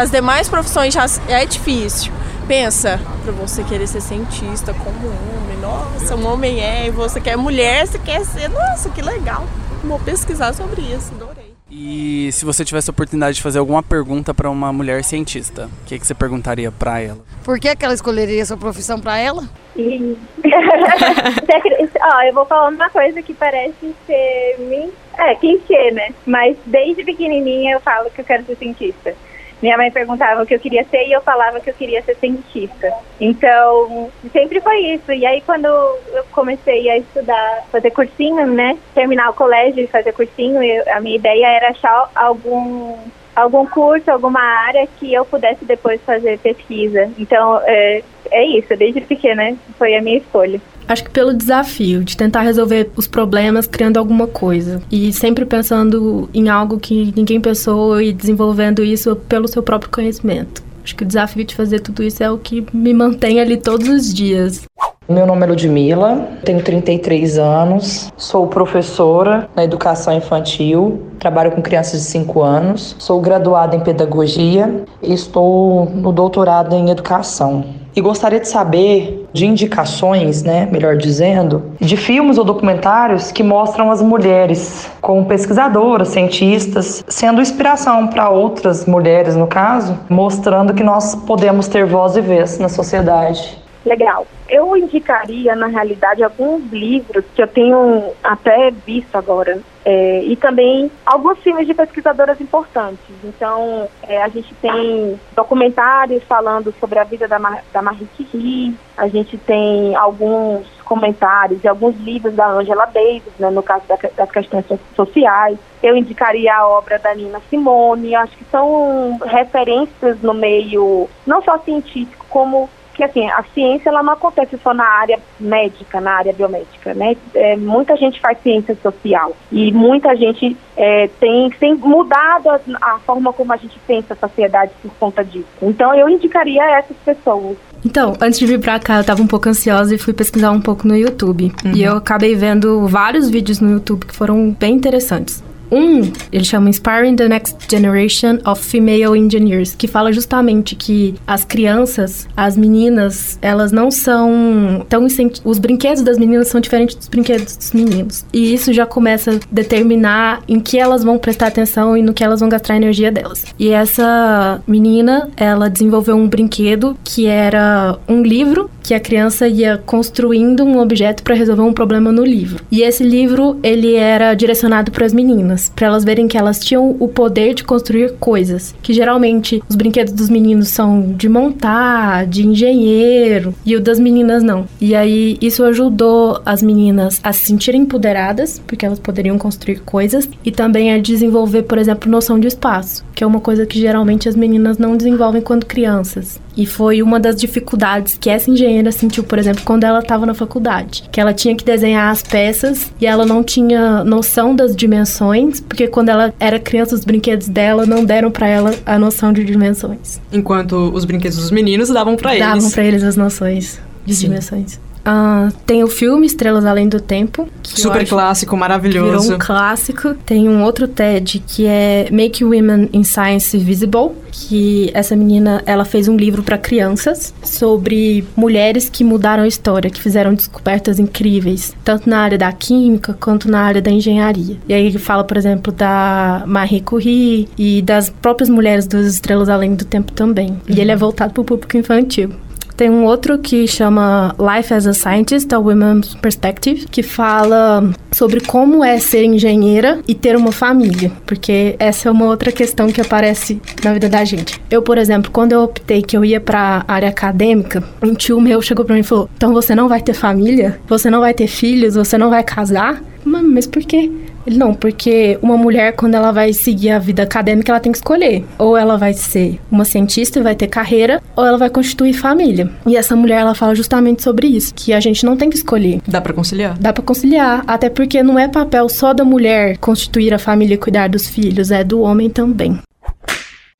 [0.00, 2.12] as demais profissões já é difícil.
[2.46, 7.36] Pensa, pra você querer ser cientista como homem, nossa, um homem é, e você quer
[7.36, 9.44] mulher, você quer ser, nossa, que legal.
[9.82, 11.52] Vou pesquisar sobre isso, adorei.
[11.68, 15.86] E se você tivesse a oportunidade de fazer alguma pergunta para uma mulher cientista, o
[15.86, 17.18] que, que você perguntaria para ela?
[17.42, 19.42] Por que, que ela escolheria essa profissão para ela?
[19.76, 26.10] Ó, eu vou falar uma coisa que parece ser é, clichê, né?
[26.24, 29.16] Mas desde pequenininha eu falo que eu quero ser cientista.
[29.62, 32.14] Minha mãe perguntava o que eu queria ser e eu falava que eu queria ser
[32.16, 32.92] cientista.
[33.20, 35.10] Então, sempre foi isso.
[35.12, 38.76] E aí, quando eu comecei a estudar, fazer cursinho, né?
[38.94, 42.96] Terminar o colégio e fazer cursinho, eu, a minha ideia era achar algum
[43.34, 47.10] algum curso, alguma área que eu pudesse depois fazer pesquisa.
[47.18, 50.58] Então, é, é isso, desde pequena foi a minha escolha.
[50.88, 54.80] Acho que pelo desafio de tentar resolver os problemas criando alguma coisa.
[54.90, 60.62] E sempre pensando em algo que ninguém pensou e desenvolvendo isso pelo seu próprio conhecimento.
[60.84, 63.88] Acho que o desafio de fazer tudo isso é o que me mantém ali todos
[63.88, 64.64] os dias.
[65.08, 72.00] Meu nome é Ludmila, tenho 33 anos, sou professora na educação infantil, trabalho com crianças
[72.00, 77.64] de 5 anos, sou graduada em pedagogia e estou no doutorado em educação.
[77.94, 83.90] E gostaria de saber de indicações, né, melhor dizendo, de filmes ou documentários que mostram
[83.90, 91.14] as mulheres como pesquisadoras, cientistas, sendo inspiração para outras mulheres, no caso, mostrando que nós
[91.14, 93.65] podemos ter voz e vez na sociedade.
[93.86, 94.26] Legal.
[94.48, 99.60] Eu indicaria, na realidade, alguns livros que eu tenho até visto agora.
[99.84, 102.98] É, e também alguns filmes de pesquisadoras importantes.
[103.22, 107.38] Então, é, a gente tem documentários falando sobre a vida da,
[107.72, 113.50] da Marie Curie, a gente tem alguns comentários e alguns livros da Angela Davis, né,
[113.50, 114.64] no caso da, das questões
[114.96, 115.56] sociais.
[115.80, 121.58] Eu indicaria a obra da Nina Simone, acho que são referências no meio, não só
[121.58, 126.32] científico, como que assim, a ciência ela não acontece só na área médica, na área
[126.32, 127.14] biomédica, né?
[127.34, 132.98] É, muita gente faz ciência social e muita gente é, tem, tem mudado a, a,
[133.00, 135.46] forma como a gente pensa a sociedade por conta disso.
[135.60, 137.58] Então eu indicaria essas pessoas.
[137.84, 140.60] Então, antes de vir pra cá, eu tava um pouco ansiosa e fui pesquisar um
[140.60, 141.52] pouco no YouTube.
[141.64, 141.72] Uhum.
[141.72, 145.44] E eu acabei vendo vários vídeos no YouTube que foram bem interessantes.
[145.70, 151.44] Um, ele chama Inspiring the Next Generation of Female Engineers, que fala justamente que as
[151.44, 155.06] crianças, as meninas, elas não são tão
[155.44, 158.24] os brinquedos das meninas são diferentes dos brinquedos dos meninos.
[158.32, 162.22] E isso já começa a determinar em que elas vão prestar atenção e no que
[162.22, 163.44] elas vão gastar a energia delas.
[163.58, 169.78] E essa menina, ela desenvolveu um brinquedo que era um livro que a criança ia
[169.78, 172.64] construindo um objeto para resolver um problema no livro.
[172.70, 176.96] E esse livro, ele era direcionado para as meninas, para elas verem que elas tinham
[176.98, 182.46] o poder de construir coisas, que geralmente os brinquedos dos meninos são de montar, de
[182.46, 184.66] engenheiro, e o das meninas não.
[184.80, 190.28] E aí isso ajudou as meninas a se sentirem empoderadas, porque elas poderiam construir coisas,
[190.44, 194.28] e também a desenvolver, por exemplo, noção de espaço, que é uma coisa que geralmente
[194.28, 196.38] as meninas não desenvolvem quando crianças.
[196.54, 200.34] E foi uma das dificuldades que essa engenheira sentiu, por exemplo, quando ela estava na
[200.34, 201.04] faculdade.
[201.10, 205.88] Que ela tinha que desenhar as peças e ela não tinha noção das dimensões, porque
[205.88, 210.20] quando ela era criança, os brinquedos dela não deram para ela a noção de dimensões.
[210.30, 212.46] Enquanto os brinquedos dos meninos davam para eles.
[212.46, 214.26] Davam para eles as noções de Sim.
[214.26, 214.78] dimensões.
[215.06, 217.48] Uh, tem o filme Estrelas Além do Tempo.
[217.62, 219.22] Super clássico, maravilhoso.
[219.22, 220.14] Virou um clássico.
[220.26, 225.84] Tem um outro TED que é Make Women in Science Visible, que essa menina, ela
[225.84, 231.74] fez um livro para crianças sobre mulheres que mudaram a história, que fizeram descobertas incríveis,
[231.84, 234.56] tanto na área da química quanto na área da engenharia.
[234.68, 239.48] E aí ele fala, por exemplo, da Marie Curie e das próprias mulheres das Estrelas
[239.48, 240.60] Além do Tempo também.
[240.68, 242.30] E ele é voltado para o público infantil.
[242.76, 248.40] Tem um outro que chama Life as a Scientist, a Women's Perspective, que fala sobre
[248.40, 253.00] como é ser engenheira e ter uma família, porque essa é uma outra questão que
[253.00, 254.60] aparece na vida da gente.
[254.70, 258.60] Eu, por exemplo, quando eu optei que eu ia para área acadêmica, um tio meu
[258.60, 260.78] chegou para mim e falou: "Então você não vai ter família?
[260.86, 261.94] Você não vai ter filhos?
[261.94, 264.10] Você não vai casar?" Mas por quê?
[264.46, 267.98] Ele não, porque uma mulher, quando ela vai seguir a vida acadêmica, ela tem que
[267.98, 268.44] escolher.
[268.58, 272.70] Ou ela vai ser uma cientista e vai ter carreira, ou ela vai constituir família.
[272.86, 276.00] E essa mulher, ela fala justamente sobre isso, que a gente não tem que escolher.
[276.06, 276.78] Dá para conciliar?
[276.78, 280.78] Dá para conciliar, até porque não é papel só da mulher constituir a família e
[280.78, 282.78] cuidar dos filhos, é do homem também.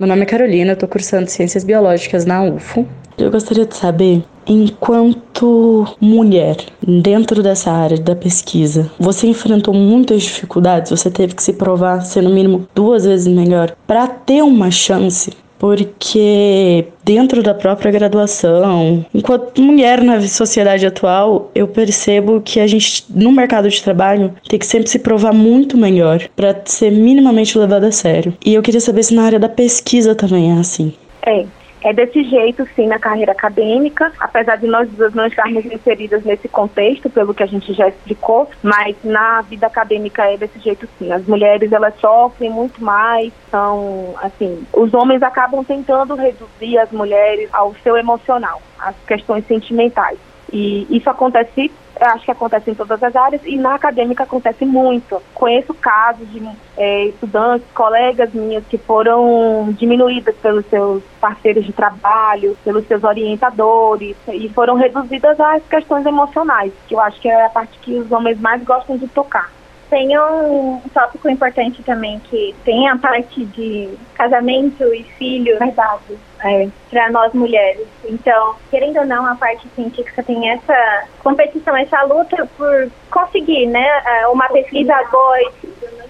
[0.00, 2.86] Meu nome é Carolina, eu tô cursando Ciências Biológicas na UFO.
[3.16, 10.90] Eu gostaria de saber Enquanto mulher, dentro dessa área da pesquisa, você enfrentou muitas dificuldades,
[10.90, 15.30] você teve que se provar ser no mínimo duas vezes melhor para ter uma chance
[15.58, 23.04] porque dentro da própria graduação, enquanto mulher na sociedade atual, eu percebo que a gente
[23.10, 27.84] no mercado de trabalho tem que sempre se provar muito melhor para ser minimamente levado
[27.84, 28.34] a sério.
[28.44, 30.92] E eu queria saber se na área da pesquisa também é assim.
[31.22, 31.44] É,
[31.86, 36.48] é desse jeito, sim, na carreira acadêmica, apesar de nós duas não estarmos inseridas nesse
[36.48, 41.12] contexto, pelo que a gente já explicou, mas na vida acadêmica é desse jeito, sim.
[41.12, 47.48] As mulheres, elas sofrem muito mais, são, assim, os homens acabam tentando reduzir as mulheres
[47.52, 50.18] ao seu emocional, às questões sentimentais.
[50.52, 55.20] E isso acontece acho que acontece em todas as áreas e na acadêmica acontece muito.
[55.34, 56.42] Conheço casos de
[56.76, 64.16] é, estudantes, colegas minhas que foram diminuídas pelos seus parceiros de trabalho, pelos seus orientadores
[64.28, 68.10] e foram reduzidas às questões emocionais, que eu acho que é a parte que os
[68.12, 69.50] homens mais gostam de tocar.
[69.88, 76.68] Tem um tópico importante também que tem a parte de casamento e filhos, verdade, é,
[76.90, 77.86] para nós mulheres.
[78.04, 83.86] Então, querendo ou não, a parte científica tem essa competição, essa luta por conseguir, né,
[84.04, 85.38] é, uma pesquisa boa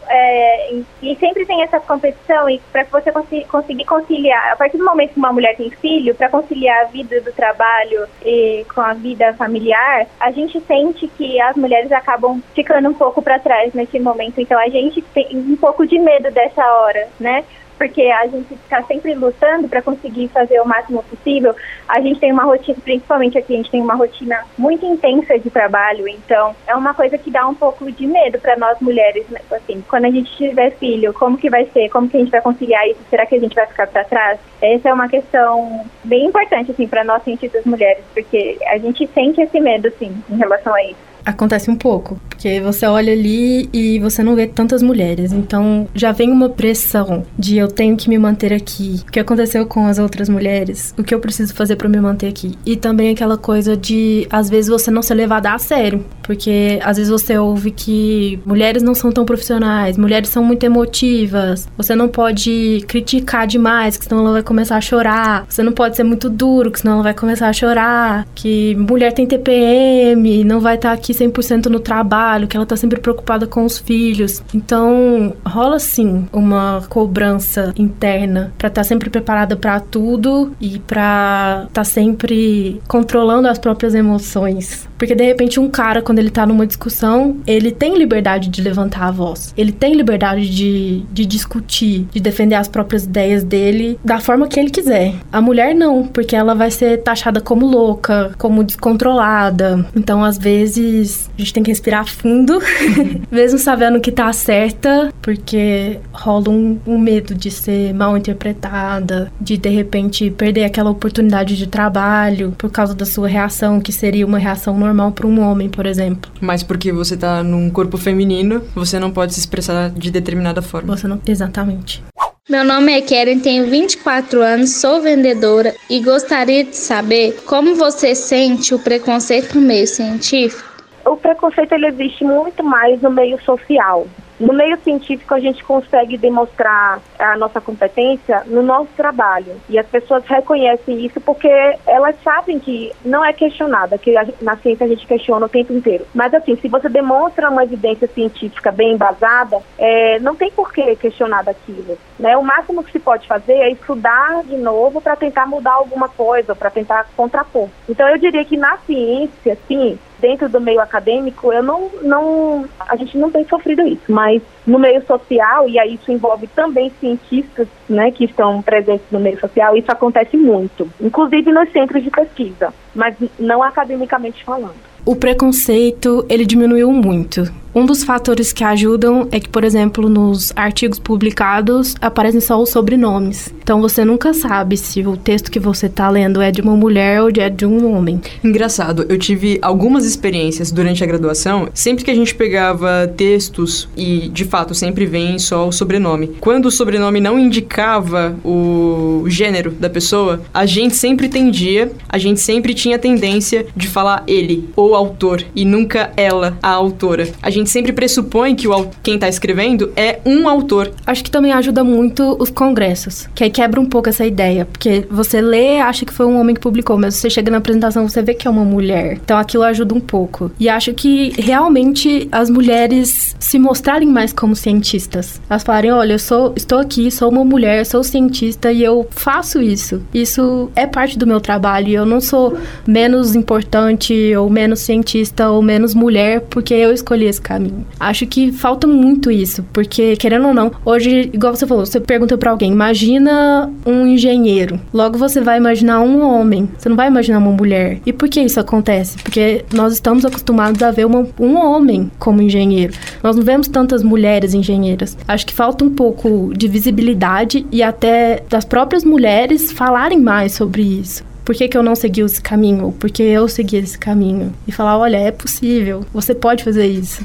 [0.09, 3.11] é, e sempre tem essa competição e para você
[3.49, 7.21] conseguir conciliar, a partir do momento que uma mulher tem filho, para conciliar a vida
[7.21, 12.89] do trabalho e com a vida familiar, a gente sente que as mulheres acabam ficando
[12.89, 14.41] um pouco para trás nesse momento.
[14.41, 17.45] Então a gente tem um pouco de medo dessa hora, né?
[17.77, 21.55] Porque a gente está sempre lutando para conseguir fazer o máximo possível.
[21.89, 25.51] A gente tem uma rotina, principalmente aqui, a gente tem uma rotina muito intensa de
[25.51, 29.41] trabalho, então é uma coisa que dá um pouco de medo para nós mulheres, né?
[29.51, 32.41] assim, quando a gente tiver filho, como que vai ser, como que a gente vai
[32.41, 34.39] conciliar isso, será que a gente vai ficar para trás?
[34.61, 39.41] Essa é uma questão bem importante, assim, para nós cientistas mulheres, porque a gente sente
[39.41, 43.99] esse medo, sim, em relação a isso acontece um pouco, porque você olha ali e
[43.99, 48.17] você não vê tantas mulheres, então já vem uma pressão de eu tenho que me
[48.17, 49.01] manter aqui.
[49.07, 50.95] O que aconteceu com as outras mulheres?
[50.97, 52.57] O que eu preciso fazer para me manter aqui?
[52.65, 56.97] E também aquela coisa de às vezes você não ser levada a sério, porque às
[56.97, 62.09] vezes você ouve que mulheres não são tão profissionais, mulheres são muito emotivas, você não
[62.09, 65.45] pode criticar demais, que senão ela vai começar a chorar.
[65.49, 68.27] Você não pode ser muito duro, que senão ela vai começar a chorar.
[68.35, 72.77] Que mulher tem TPM, não vai estar tá aqui 100% no trabalho, que ela tá
[72.77, 74.43] sempre preocupada com os filhos.
[74.55, 81.65] Então, rola sim uma cobrança interna para estar tá sempre preparada para tudo e para
[81.69, 84.89] estar tá sempre controlando as próprias emoções.
[84.99, 89.07] Porque de repente um cara, quando ele tá numa discussão, ele tem liberdade de levantar
[89.07, 89.53] a voz.
[89.57, 94.59] Ele tem liberdade de, de discutir, de defender as próprias ideias dele da forma que
[94.59, 95.15] ele quiser.
[95.31, 99.87] A mulher não, porque ela vai ser taxada como louca, como descontrolada.
[99.95, 102.61] Então, às vezes, a gente tem que respirar fundo,
[103.31, 109.57] mesmo sabendo que tá certa, porque rola um, um medo de ser mal interpretada, de
[109.57, 114.39] de repente perder aquela oportunidade de trabalho por causa da sua reação, que seria uma
[114.39, 116.31] reação normal para um homem, por exemplo.
[116.41, 120.97] Mas porque você tá num corpo feminino, você não pode se expressar de determinada forma.
[120.97, 121.21] Você não.
[121.27, 122.03] Exatamente.
[122.49, 128.15] Meu nome é Karen, tenho 24 anos, sou vendedora e gostaria de saber como você
[128.15, 130.66] sente o preconceito no meio científico.
[131.07, 134.07] O preconceito ele existe muito mais no meio social.
[134.39, 139.57] No meio científico, a gente consegue demonstrar a nossa competência no nosso trabalho.
[139.67, 141.49] E as pessoas reconhecem isso porque
[141.87, 146.07] elas sabem que não é questionada, que na ciência a gente questiona o tempo inteiro.
[146.15, 150.97] Mas, assim, se você demonstra uma evidência científica bem embasada, é, não tem por que
[150.97, 151.97] questionar daquilo.
[152.19, 152.37] Né?
[152.37, 156.55] O máximo que se pode fazer é estudar de novo para tentar mudar alguma coisa,
[156.55, 157.71] para tentar contrapor.
[157.89, 162.97] Então, eu diria que na ciência, sim, dentro do meio acadêmico, eu não, não, a
[162.97, 167.69] gente não tem sofrido isso, mas no meio social, e aí isso envolve também cientistas,
[167.89, 172.73] né, que estão presentes no meio social, isso acontece muito, inclusive nos centros de pesquisa,
[172.95, 174.96] mas não academicamente falando.
[175.07, 177.49] O preconceito, ele diminuiu muito.
[177.77, 182.71] Um dos fatores que ajudam é que, por exemplo, nos artigos publicados aparecem só os
[182.71, 183.55] sobrenomes.
[183.63, 187.21] Então você nunca sabe se o texto que você está lendo é de uma mulher
[187.21, 188.19] ou é de um homem.
[188.43, 194.31] Engraçado, eu tive algumas experiências durante a graduação, sempre que a gente pegava textos e
[194.31, 196.29] de fato sempre vem só o sobrenome.
[196.41, 202.41] Quando o sobrenome não indicava o gênero da pessoa, a gente sempre tendia, a gente
[202.41, 207.29] sempre tinha tendência de falar ele ou autor e nunca ela, a autora.
[207.43, 210.93] A gente sempre pressupõe que o, quem tá escrevendo é um autor.
[211.07, 215.07] Acho que também ajuda muito os congressos, que aí quebra um pouco essa ideia, porque
[215.11, 218.23] você lê, acha que foi um homem que publicou, mas você chega na apresentação, você
[218.23, 219.19] vê que é uma mulher.
[219.23, 220.51] Então aquilo ajuda um pouco.
[220.59, 225.41] E acho que realmente as mulheres se mostrarem mais como cientistas.
[225.49, 229.61] Elas falarem, olha, eu sou, estou aqui, sou uma mulher, sou cientista e eu faço
[229.61, 230.03] isso.
[230.13, 231.91] Isso é parte do meu trabalho.
[231.91, 232.57] Eu não sou
[232.87, 237.87] menos importante ou menos cientista ou menos mulher porque eu escolhi esse caminho.
[237.99, 242.39] Acho que falta muito isso, porque querendo ou não, hoje, igual você falou, você pergunta
[242.39, 244.81] para alguém, imagina um engenheiro.
[244.93, 247.99] Logo você vai imaginar um homem, você não vai imaginar uma mulher.
[248.07, 249.19] E por que isso acontece?
[249.19, 252.95] Porque nós estamos acostumados a ver uma, um homem como engenheiro.
[253.23, 255.17] Nós não vemos tantas mulheres engenheiras.
[255.27, 260.83] Acho que falta um pouco de visibilidade e até das próprias mulheres falarem mais sobre
[260.83, 262.91] isso por que, que eu não segui esse caminho?
[262.91, 264.53] Por que eu segui esse caminho?
[264.67, 267.25] E falar, olha, é possível, você pode fazer isso.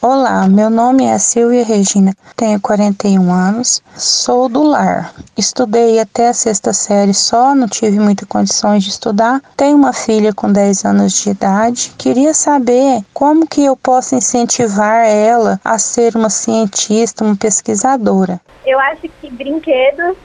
[0.00, 5.12] Olá, meu nome é Silvia Regina, tenho 41 anos, sou do lar.
[5.36, 9.42] Estudei até a sexta série só, não tive muitas condições de estudar.
[9.56, 11.92] Tenho uma filha com 10 anos de idade.
[11.98, 18.40] Queria saber como que eu posso incentivar ela a ser uma cientista, uma pesquisadora.
[18.66, 20.16] Eu acho que brinquedos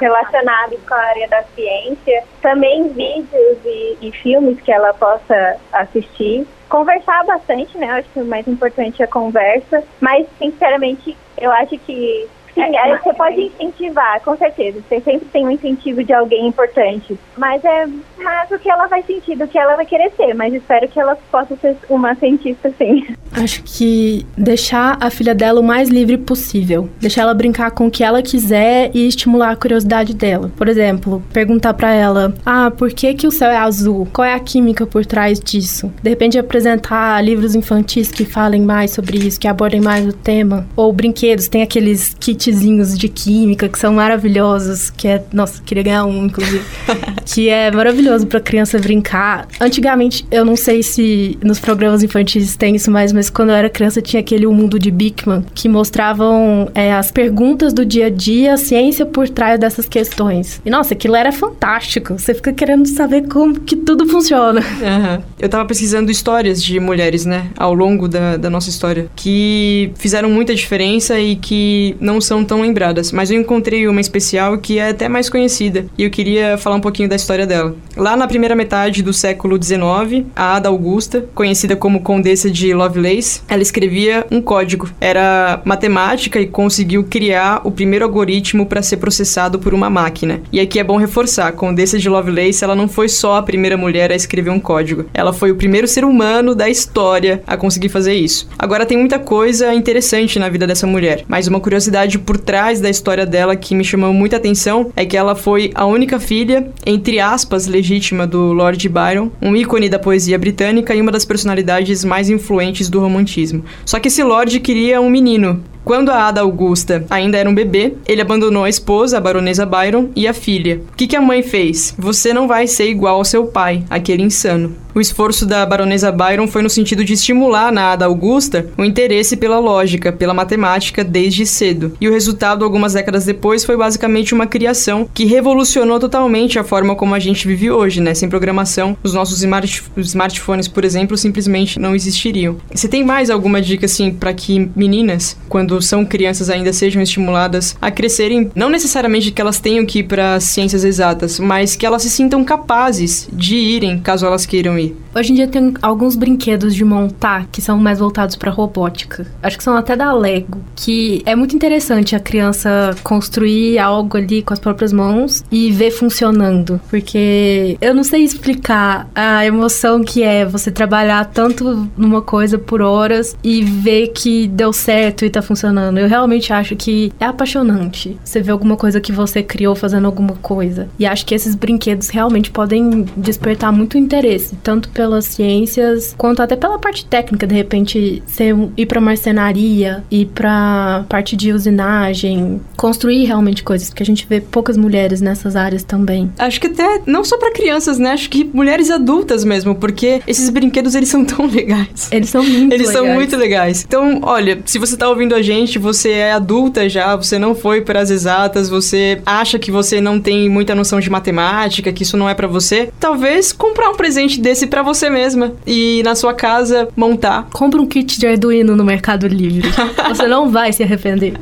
[0.00, 6.46] relacionados com a área da ciência, também vídeos e, e filmes que ela possa assistir,
[6.68, 7.86] conversar bastante, né?
[7.86, 12.28] Eu acho que o mais importante é a conversa, mas sinceramente eu acho que
[12.60, 14.80] Aí você pode incentivar, com certeza.
[14.88, 17.18] Você sempre tem um incentivo de alguém importante.
[17.36, 17.86] Mas é
[18.18, 20.34] mais o que ela vai sentir, do que ela vai querer ser.
[20.34, 23.06] Mas espero que ela possa ser uma cientista, sim.
[23.32, 26.88] Acho que deixar a filha dela o mais livre possível.
[26.98, 30.50] Deixar ela brincar com o que ela quiser e estimular a curiosidade dela.
[30.56, 34.08] Por exemplo, perguntar para ela: Ah, por que, que o céu é azul?
[34.12, 35.92] Qual é a química por trás disso?
[36.02, 40.66] De repente, apresentar livros infantis que falem mais sobre isso, que abordem mais o tema.
[40.74, 42.14] Ou brinquedos, tem aqueles
[42.46, 44.88] kitzinhos de química que são maravilhosos.
[44.88, 45.24] Que é.
[45.32, 46.64] Nossa, queria ganhar um, inclusive.
[47.26, 49.46] que é maravilhoso pra criança brincar.
[49.60, 53.56] Antigamente, eu não sei se nos programas infantis tem isso mais, mas mas quando eu
[53.56, 58.06] era criança tinha aquele O Mundo de Bickman, que mostravam é, as perguntas do dia
[58.06, 60.60] a dia, a ciência por trás dessas questões.
[60.64, 62.16] E nossa, aquilo era fantástico.
[62.16, 64.60] Você fica querendo saber como que tudo funciona.
[64.60, 65.22] Uhum.
[65.40, 70.30] Eu tava pesquisando histórias de mulheres, né, ao longo da, da nossa história, que fizeram
[70.30, 73.12] muita diferença e que não são tão lembradas.
[73.12, 76.80] Mas eu encontrei uma especial que é até mais conhecida e eu queria falar um
[76.80, 77.74] pouquinho da história dela.
[77.96, 83.40] Lá na primeira metade do século XIX, a Ada Augusta, conhecida como Condessa de Lovelace,
[83.48, 84.90] ela escrevia um código.
[85.00, 90.40] Era matemática e conseguiu criar o primeiro algoritmo para ser processado por uma máquina.
[90.52, 94.12] E aqui é bom reforçar, Condessa de Lovelace, ela não foi só a primeira mulher
[94.12, 95.06] a escrever um código.
[95.14, 98.48] Ela foi o primeiro ser humano da história a conseguir fazer isso.
[98.58, 102.90] Agora tem muita coisa interessante na vida dessa mulher, mas uma curiosidade por trás da
[102.90, 107.20] história dela que me chamou muita atenção é que ela foi a única filha, entre
[107.20, 112.28] aspas, legítima do Lord Byron, um ícone da poesia britânica e uma das personalidades mais
[112.28, 113.64] influentes do romantismo.
[113.84, 117.94] Só que esse Lorde queria um menino, quando a Ada Augusta ainda era um bebê,
[118.08, 120.80] ele abandonou a esposa, a baronesa Byron, e a filha.
[120.92, 121.94] O que, que a mãe fez?
[121.96, 124.74] Você não vai ser igual ao seu pai, aquele insano.
[124.96, 129.36] O esforço da baronesa Byron foi no sentido de estimular na Ada Augusta o interesse
[129.36, 131.92] pela lógica, pela matemática desde cedo.
[132.00, 136.96] E o resultado, algumas décadas depois, foi basicamente uma criação que revolucionou totalmente a forma
[136.96, 138.14] como a gente vive hoje, né?
[138.14, 142.56] Sem programação, os nossos smart smartphones, por exemplo, simplesmente não existiriam.
[142.74, 147.02] Você tem mais alguma dica assim para que meninas, quando quando são crianças ainda sejam
[147.02, 151.84] estimuladas a crescerem, não necessariamente que elas tenham que ir para ciências exatas, mas que
[151.84, 154.96] elas se sintam capazes de irem caso elas queiram ir.
[155.14, 159.26] Hoje em dia tem alguns brinquedos de montar que são mais voltados para robótica.
[159.42, 164.42] Acho que são até da Lego, que é muito interessante a criança construir algo ali
[164.42, 170.22] com as próprias mãos e ver funcionando, porque eu não sei explicar a emoção que
[170.22, 175.42] é você trabalhar tanto numa coisa por horas e ver que deu certo e tá
[175.42, 175.98] funcionando funcionando.
[175.98, 180.34] Eu realmente acho que é apaixonante você ver alguma coisa que você criou fazendo alguma
[180.36, 180.88] coisa.
[180.98, 186.56] E acho que esses brinquedos realmente podem despertar muito interesse, tanto pelas ciências quanto até
[186.56, 193.24] pela parte técnica, de repente, ser, ir para marcenaria, ir para parte de usinagem, construir
[193.24, 196.30] realmente coisas, porque a gente vê poucas mulheres nessas áreas também.
[196.38, 198.10] Acho que até não só para crianças, né?
[198.10, 202.08] Acho que mulheres adultas mesmo, porque esses brinquedos eles são tão legais.
[202.12, 203.06] Eles são muito Eles legais.
[203.06, 203.84] são muito legais.
[203.86, 207.80] Então, olha, se você tá ouvindo a gente você é adulta já, você não foi
[207.80, 212.16] para as exatas, você acha que você não tem muita noção de matemática, que isso
[212.16, 216.34] não é para você, talvez comprar um presente desse para você mesma e na sua
[216.34, 217.48] casa montar.
[217.52, 219.68] Compra um kit de Arduino no Mercado Livre.
[220.08, 221.34] você não vai se arrepender.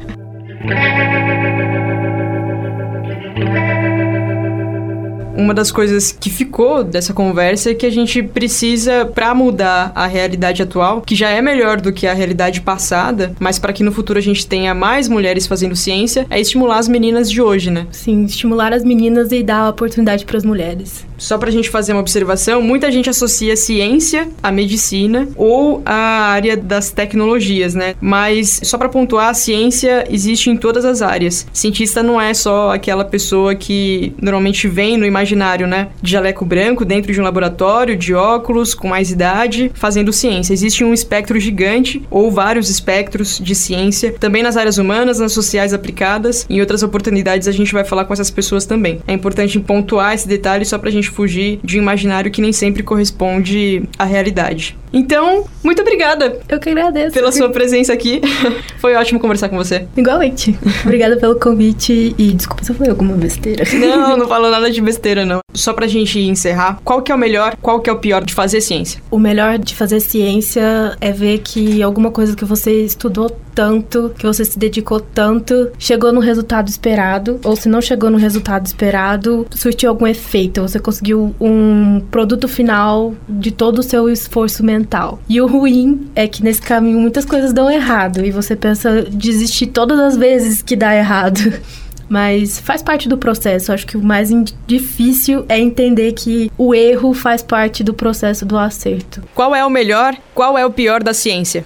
[5.45, 10.07] Uma das coisas que ficou dessa conversa é que a gente precisa, para mudar a
[10.07, 13.93] realidade atual, que já é melhor do que a realidade passada, mas para que no
[13.93, 17.87] futuro a gente tenha mais mulheres fazendo ciência, é estimular as meninas de hoje, né?
[17.91, 21.05] Sim, estimular as meninas e dar oportunidade para as mulheres.
[21.19, 26.57] Só pra gente fazer uma observação, muita gente associa ciência à medicina ou à área
[26.57, 27.95] das tecnologias, né?
[28.01, 31.47] Mas só para pontuar, a ciência existe em todas as áreas.
[31.53, 35.89] Cientista não é só aquela pessoa que normalmente vem no imaginário, né?
[36.01, 40.53] De jaleco branco dentro de um laboratório, de óculos, com mais idade, fazendo ciência.
[40.53, 45.73] Existe um espectro gigante ou vários espectros de ciência, também nas áreas humanas, nas sociais
[45.73, 46.47] aplicadas.
[46.49, 49.01] Em outras oportunidades a gente vai falar com essas pessoas também.
[49.07, 52.83] É importante pontuar esse detalhe só pra gente fugir de um imaginário que nem sempre
[52.83, 54.77] corresponde à realidade.
[54.95, 56.39] Então, muito obrigada.
[56.49, 57.13] Eu que agradeço.
[57.13, 58.21] Pela sua presença aqui.
[58.79, 59.89] Foi ótimo conversar com você.
[59.97, 60.57] Igualmente.
[60.85, 63.65] obrigada pelo convite e desculpa se eu falei alguma besteira.
[63.75, 65.41] Não, não falou nada de besteira, não.
[65.53, 68.35] Só pra gente encerrar, qual que é o melhor, qual que é o pior de
[68.35, 69.01] fazer ciência?
[69.11, 74.27] O melhor de fazer ciência é ver que alguma coisa que você estudou tanto, que
[74.27, 79.47] você se dedicou tanto, chegou no resultado esperado, ou se não chegou no resultado esperado,
[79.53, 80.63] surtiu algum efeito.
[80.63, 85.21] Você conseguiu um produto final de todo o seu esforço mental.
[85.29, 89.69] E o ruim é que nesse caminho muitas coisas dão errado e você pensa desistir
[89.69, 91.41] todas as vezes que dá errado.
[92.09, 93.73] Mas faz parte do processo.
[93.73, 94.31] Acho que o mais
[94.67, 99.23] difícil é entender que o erro faz parte do processo do acerto.
[99.35, 101.65] Qual é o melhor, qual é o pior da ciência?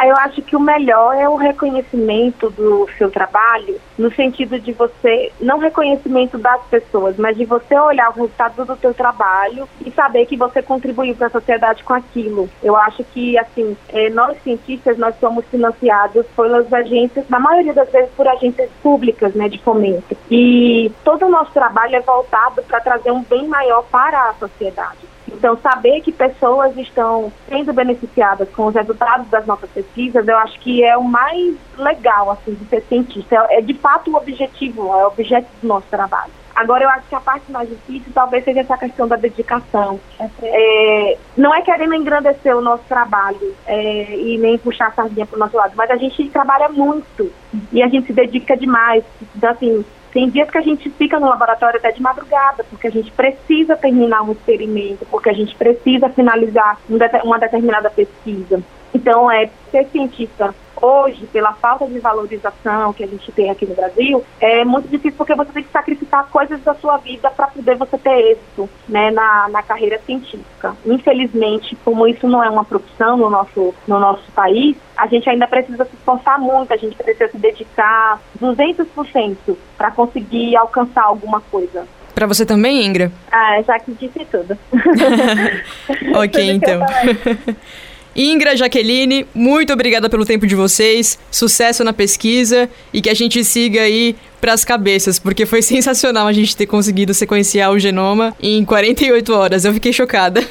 [0.00, 4.72] Aí eu acho que o melhor é o reconhecimento do seu trabalho, no sentido de
[4.72, 9.90] você, não reconhecimento das pessoas, mas de você olhar o resultado do seu trabalho e
[9.90, 12.48] saber que você contribuiu para a sociedade com aquilo.
[12.62, 17.90] Eu acho que, assim, é, nós cientistas, nós somos financiados pelas agências, na maioria das
[17.90, 20.16] vezes por agências públicas, né, de fomento.
[20.30, 25.10] E todo o nosso trabalho é voltado para trazer um bem maior para a sociedade.
[25.28, 30.58] Então, saber que pessoas estão sendo beneficiadas com os resultados das nossas pesquisas, eu acho
[30.60, 33.46] que é o mais legal, assim, de ser cientista.
[33.48, 36.32] É, é de fato o objetivo, é o objeto do nosso trabalho.
[36.54, 39.98] Agora, eu acho que a parte mais difícil talvez seja essa questão da dedicação.
[40.42, 45.36] É, não é querendo engrandecer o nosso trabalho é, e nem puxar a sardinha para
[45.36, 47.32] o nosso lado, mas a gente trabalha muito
[47.72, 49.04] e a gente se dedica demais.
[49.34, 52.90] Então, assim, tem dias que a gente fica no laboratório até de madrugada, porque a
[52.90, 56.78] gente precisa terminar um experimento, porque a gente precisa finalizar
[57.24, 58.62] uma determinada pesquisa.
[58.94, 63.74] Então, é ser cientista hoje, pela falta de valorização que a gente tem aqui no
[63.74, 67.76] Brasil, é muito difícil porque você tem que sacrificar coisas da sua vida para poder
[67.76, 70.74] você ter êxito né, na, na carreira científica.
[70.86, 75.46] Infelizmente, como isso não é uma profissão no nosso, no nosso país, a gente ainda
[75.46, 79.36] precisa se esforçar muito, a gente precisa se dedicar 200%
[79.76, 81.86] para conseguir alcançar alguma coisa.
[82.14, 83.10] Para você também, Ingra?
[83.30, 84.58] Ah, já que disse tudo.
[86.18, 86.80] ok, então.
[88.20, 91.18] Ingra, Jaqueline, muito obrigada pelo tempo de vocês.
[91.30, 96.26] Sucesso na pesquisa e que a gente siga aí para as cabeças, porque foi sensacional
[96.26, 99.64] a gente ter conseguido sequenciar o genoma em 48 horas.
[99.64, 100.42] Eu fiquei chocada.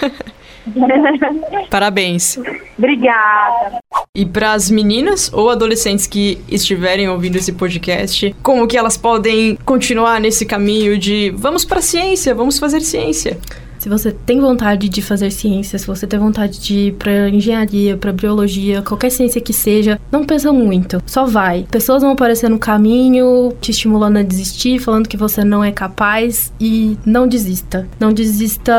[1.69, 2.39] Parabéns.
[2.75, 3.77] Obrigada.
[4.15, 9.55] E para as meninas ou adolescentes que estiverem ouvindo esse podcast, como que elas podem
[9.63, 13.37] continuar nesse caminho de vamos para a ciência, vamos fazer ciência?
[13.79, 17.95] Se você tem vontade de fazer ciência, se você tem vontade de ir para engenharia,
[17.95, 21.65] para biologia, qualquer ciência que seja, não pensa muito, só vai.
[21.71, 26.51] Pessoas vão aparecer no caminho, te estimulando a desistir, falando que você não é capaz
[26.59, 27.87] e não desista.
[27.97, 28.73] Não desista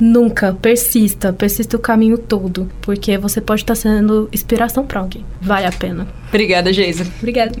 [0.00, 5.24] nunca, persista, persista o caminho todo, porque você pode estar sendo inspiração para alguém.
[5.40, 6.08] Vale a pena.
[6.28, 7.06] Obrigada, Geisa.
[7.18, 7.52] Obrigada.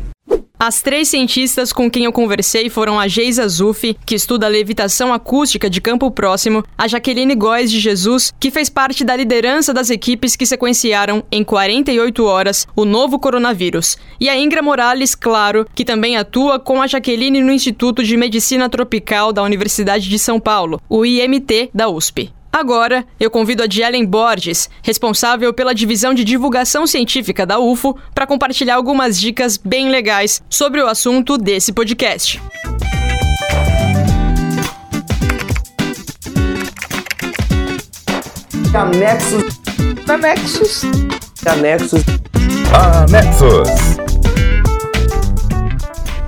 [0.62, 5.70] As três cientistas com quem eu conversei foram a Geisa Zuff, que estuda levitação acústica
[5.70, 10.36] de campo próximo, a Jaqueline Góes de Jesus, que fez parte da liderança das equipes
[10.36, 16.18] que sequenciaram em 48 horas o novo coronavírus, e a Ingra Morales, claro, que também
[16.18, 21.06] atua com a Jaqueline no Instituto de Medicina Tropical da Universidade de São Paulo, o
[21.06, 22.34] IMT da USP.
[22.52, 28.26] Agora, eu convido a Dielen Borges, responsável pela divisão de divulgação científica da UFO, para
[28.26, 32.40] compartilhar algumas dicas bem legais sobre o assunto desse podcast.
[38.74, 39.60] Anexos.
[40.08, 40.82] Anexos.
[41.46, 42.02] Anexos.
[42.72, 44.09] Anexos.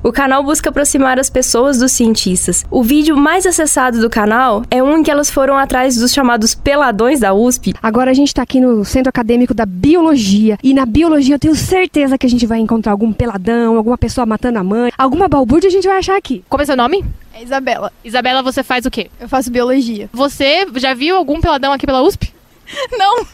[0.02, 2.64] O canal busca aproximar as pessoas dos cientistas.
[2.70, 6.54] O vídeo mais acessado do canal é um em que elas foram atrás dos chamados
[6.54, 7.74] peladões da USP.
[7.82, 10.58] Agora a gente tá aqui no Centro Acadêmico da Biologia.
[10.62, 14.26] E na biologia eu tenho certeza que a gente vai encontrar algum peladão, alguma pessoa
[14.26, 16.44] matando a mãe, alguma balbúrdia a gente vai achar aqui.
[16.48, 17.04] Como é seu nome?
[17.32, 17.92] É Isabela.
[18.04, 19.10] Isabela, você faz o quê?
[19.18, 20.08] Eu faço biologia.
[20.12, 22.32] Você já viu algum peladão aqui pela USP?
[22.92, 23.26] Não.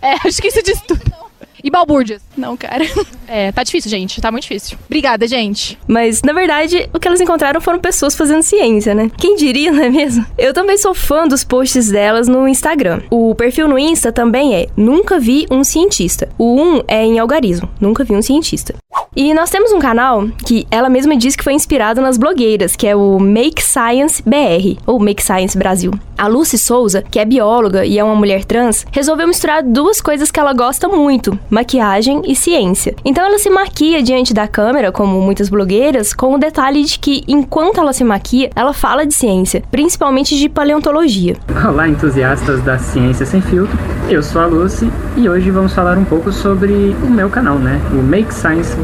[0.00, 1.21] É, acho que isso diz tudo.
[1.62, 2.22] E balbúrdias?
[2.36, 2.84] Não, cara.
[3.34, 4.20] É, tá difícil, gente.
[4.20, 4.76] Tá muito difícil.
[4.84, 5.78] Obrigada, gente.
[5.88, 9.10] Mas, na verdade, o que elas encontraram foram pessoas fazendo ciência, né?
[9.16, 10.26] Quem diria, não é mesmo?
[10.36, 13.00] Eu também sou fã dos posts delas no Instagram.
[13.10, 16.28] O perfil no Insta também é Nunca Vi um Cientista.
[16.36, 17.70] O 1 é em algarismo.
[17.80, 18.74] Nunca Vi um Cientista.
[19.14, 22.86] E nós temos um canal que ela mesma diz que foi inspirado nas blogueiras, que
[22.86, 25.92] é o Make Science BR, ou Make Science Brasil.
[26.16, 30.30] A Lucy Souza, que é bióloga e é uma mulher trans, resolveu misturar duas coisas
[30.30, 32.94] que ela gosta muito, maquiagem e ciência.
[33.04, 37.24] Então ela se maquia diante da câmera, como muitas blogueiras, com o detalhe de que
[37.26, 41.36] enquanto ela se maquia, ela fala de ciência, principalmente de paleontologia.
[41.68, 43.76] Olá, entusiastas da ciência sem filtro.
[44.08, 46.72] Eu sou a Lucy e hoje vamos falar um pouco sobre
[47.02, 47.80] o meu canal, né?
[47.92, 48.76] O Make Science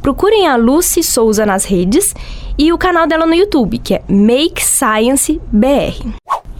[0.00, 2.14] Procurem a Lucy Souza nas redes
[2.58, 6.14] e o canal dela no YouTube, que é Make Science BR.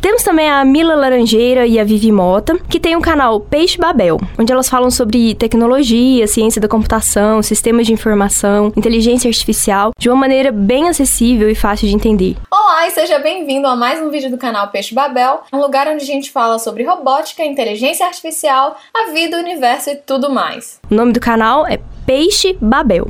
[0.04, 3.78] Temos também a Mila Laranjeira e a Vivi Mota, que tem o um canal Peixe
[3.78, 10.10] Babel, onde elas falam sobre tecnologia, ciência da computação, sistemas de informação, inteligência artificial, de
[10.10, 12.36] uma maneira bem acessível e fácil de entender.
[12.50, 16.02] Olá e seja bem-vindo a mais um vídeo do canal Peixe Babel, um lugar onde
[16.02, 20.80] a gente fala sobre robótica, inteligência artificial, a vida, o universo e tudo mais.
[20.90, 23.08] O nome do canal é Peixe Babel.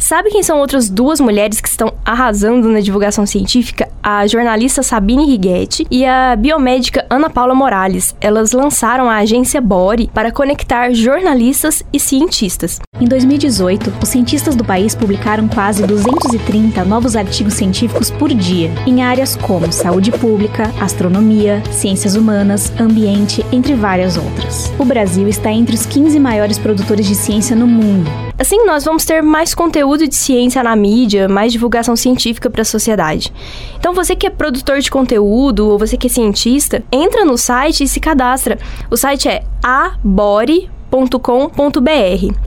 [0.00, 3.86] Sabe quem são outras duas mulheres que estão arrasando na divulgação científica?
[4.02, 8.16] A jornalista Sabine Righetti e a biomédica Ana Paula Morales.
[8.18, 12.80] Elas lançaram a agência Bori para conectar jornalistas e cientistas.
[12.98, 19.02] Em 2018, os cientistas do país publicaram quase 230 novos artigos científicos por dia, em
[19.02, 24.72] áreas como saúde pública, astronomia, ciências humanas, ambiente, entre várias outras.
[24.78, 28.10] O Brasil está entre os 15 maiores produtores de ciência no mundo.
[28.38, 32.64] Assim, nós vamos ter mais conteúdo de ciência na mídia, mais divulgação científica para a
[32.64, 33.32] sociedade.
[33.78, 37.84] Então, você que é produtor de conteúdo ou você que é cientista, entra no site
[37.84, 38.58] e se cadastra.
[38.90, 40.80] O site é abori.com.br.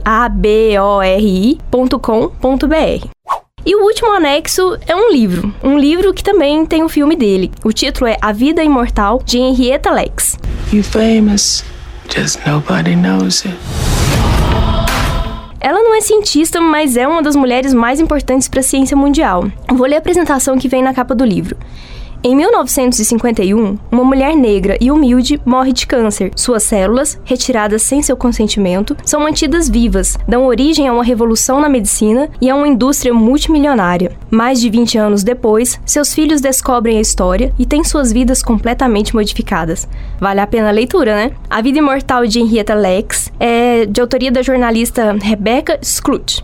[0.04, 3.08] A B O R I.com.br.
[3.66, 5.54] E o último anexo é um livro.
[5.62, 7.50] Um livro que também tem um filme dele.
[7.64, 10.38] O título é A Vida Imortal, de Henrietta Lacks.
[10.70, 11.64] You famous,
[12.14, 13.83] just nobody knows it.
[15.64, 19.50] Ela não é cientista, mas é uma das mulheres mais importantes para a ciência mundial.
[19.72, 21.56] Vou ler a apresentação que vem na capa do livro.
[22.26, 26.30] Em 1951, uma mulher negra e humilde morre de câncer.
[26.34, 31.68] Suas células, retiradas sem seu consentimento, são mantidas vivas, dão origem a uma revolução na
[31.68, 34.12] medicina e a uma indústria multimilionária.
[34.30, 39.14] Mais de 20 anos depois, seus filhos descobrem a história e têm suas vidas completamente
[39.14, 39.86] modificadas.
[40.18, 41.32] Vale a pena a leitura, né?
[41.50, 46.42] A Vida Imortal de Henrietta Lacks é de autoria da jornalista Rebecca Sklut.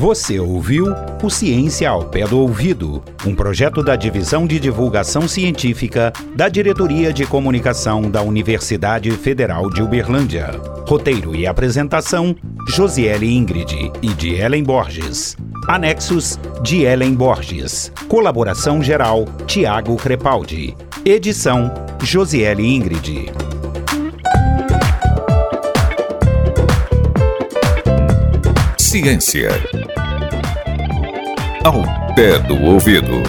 [0.00, 0.86] Você ouviu
[1.22, 7.12] o Ciência ao Pé do Ouvido, um projeto da Divisão de Divulgação Científica da Diretoria
[7.12, 10.58] de Comunicação da Universidade Federal de Uberlândia.
[10.88, 12.34] Roteiro e apresentação:
[12.66, 15.36] Josiele Ingrid e de Ellen Borges.
[15.68, 17.92] Anexos de Ellen Borges.
[18.08, 20.74] Colaboração geral: Tiago Crepaldi.
[21.04, 21.70] Edição:
[22.02, 23.30] Josiele Ingrid.
[28.90, 29.50] Ciência.
[31.64, 31.80] Ao
[32.16, 33.22] pé do ouvido.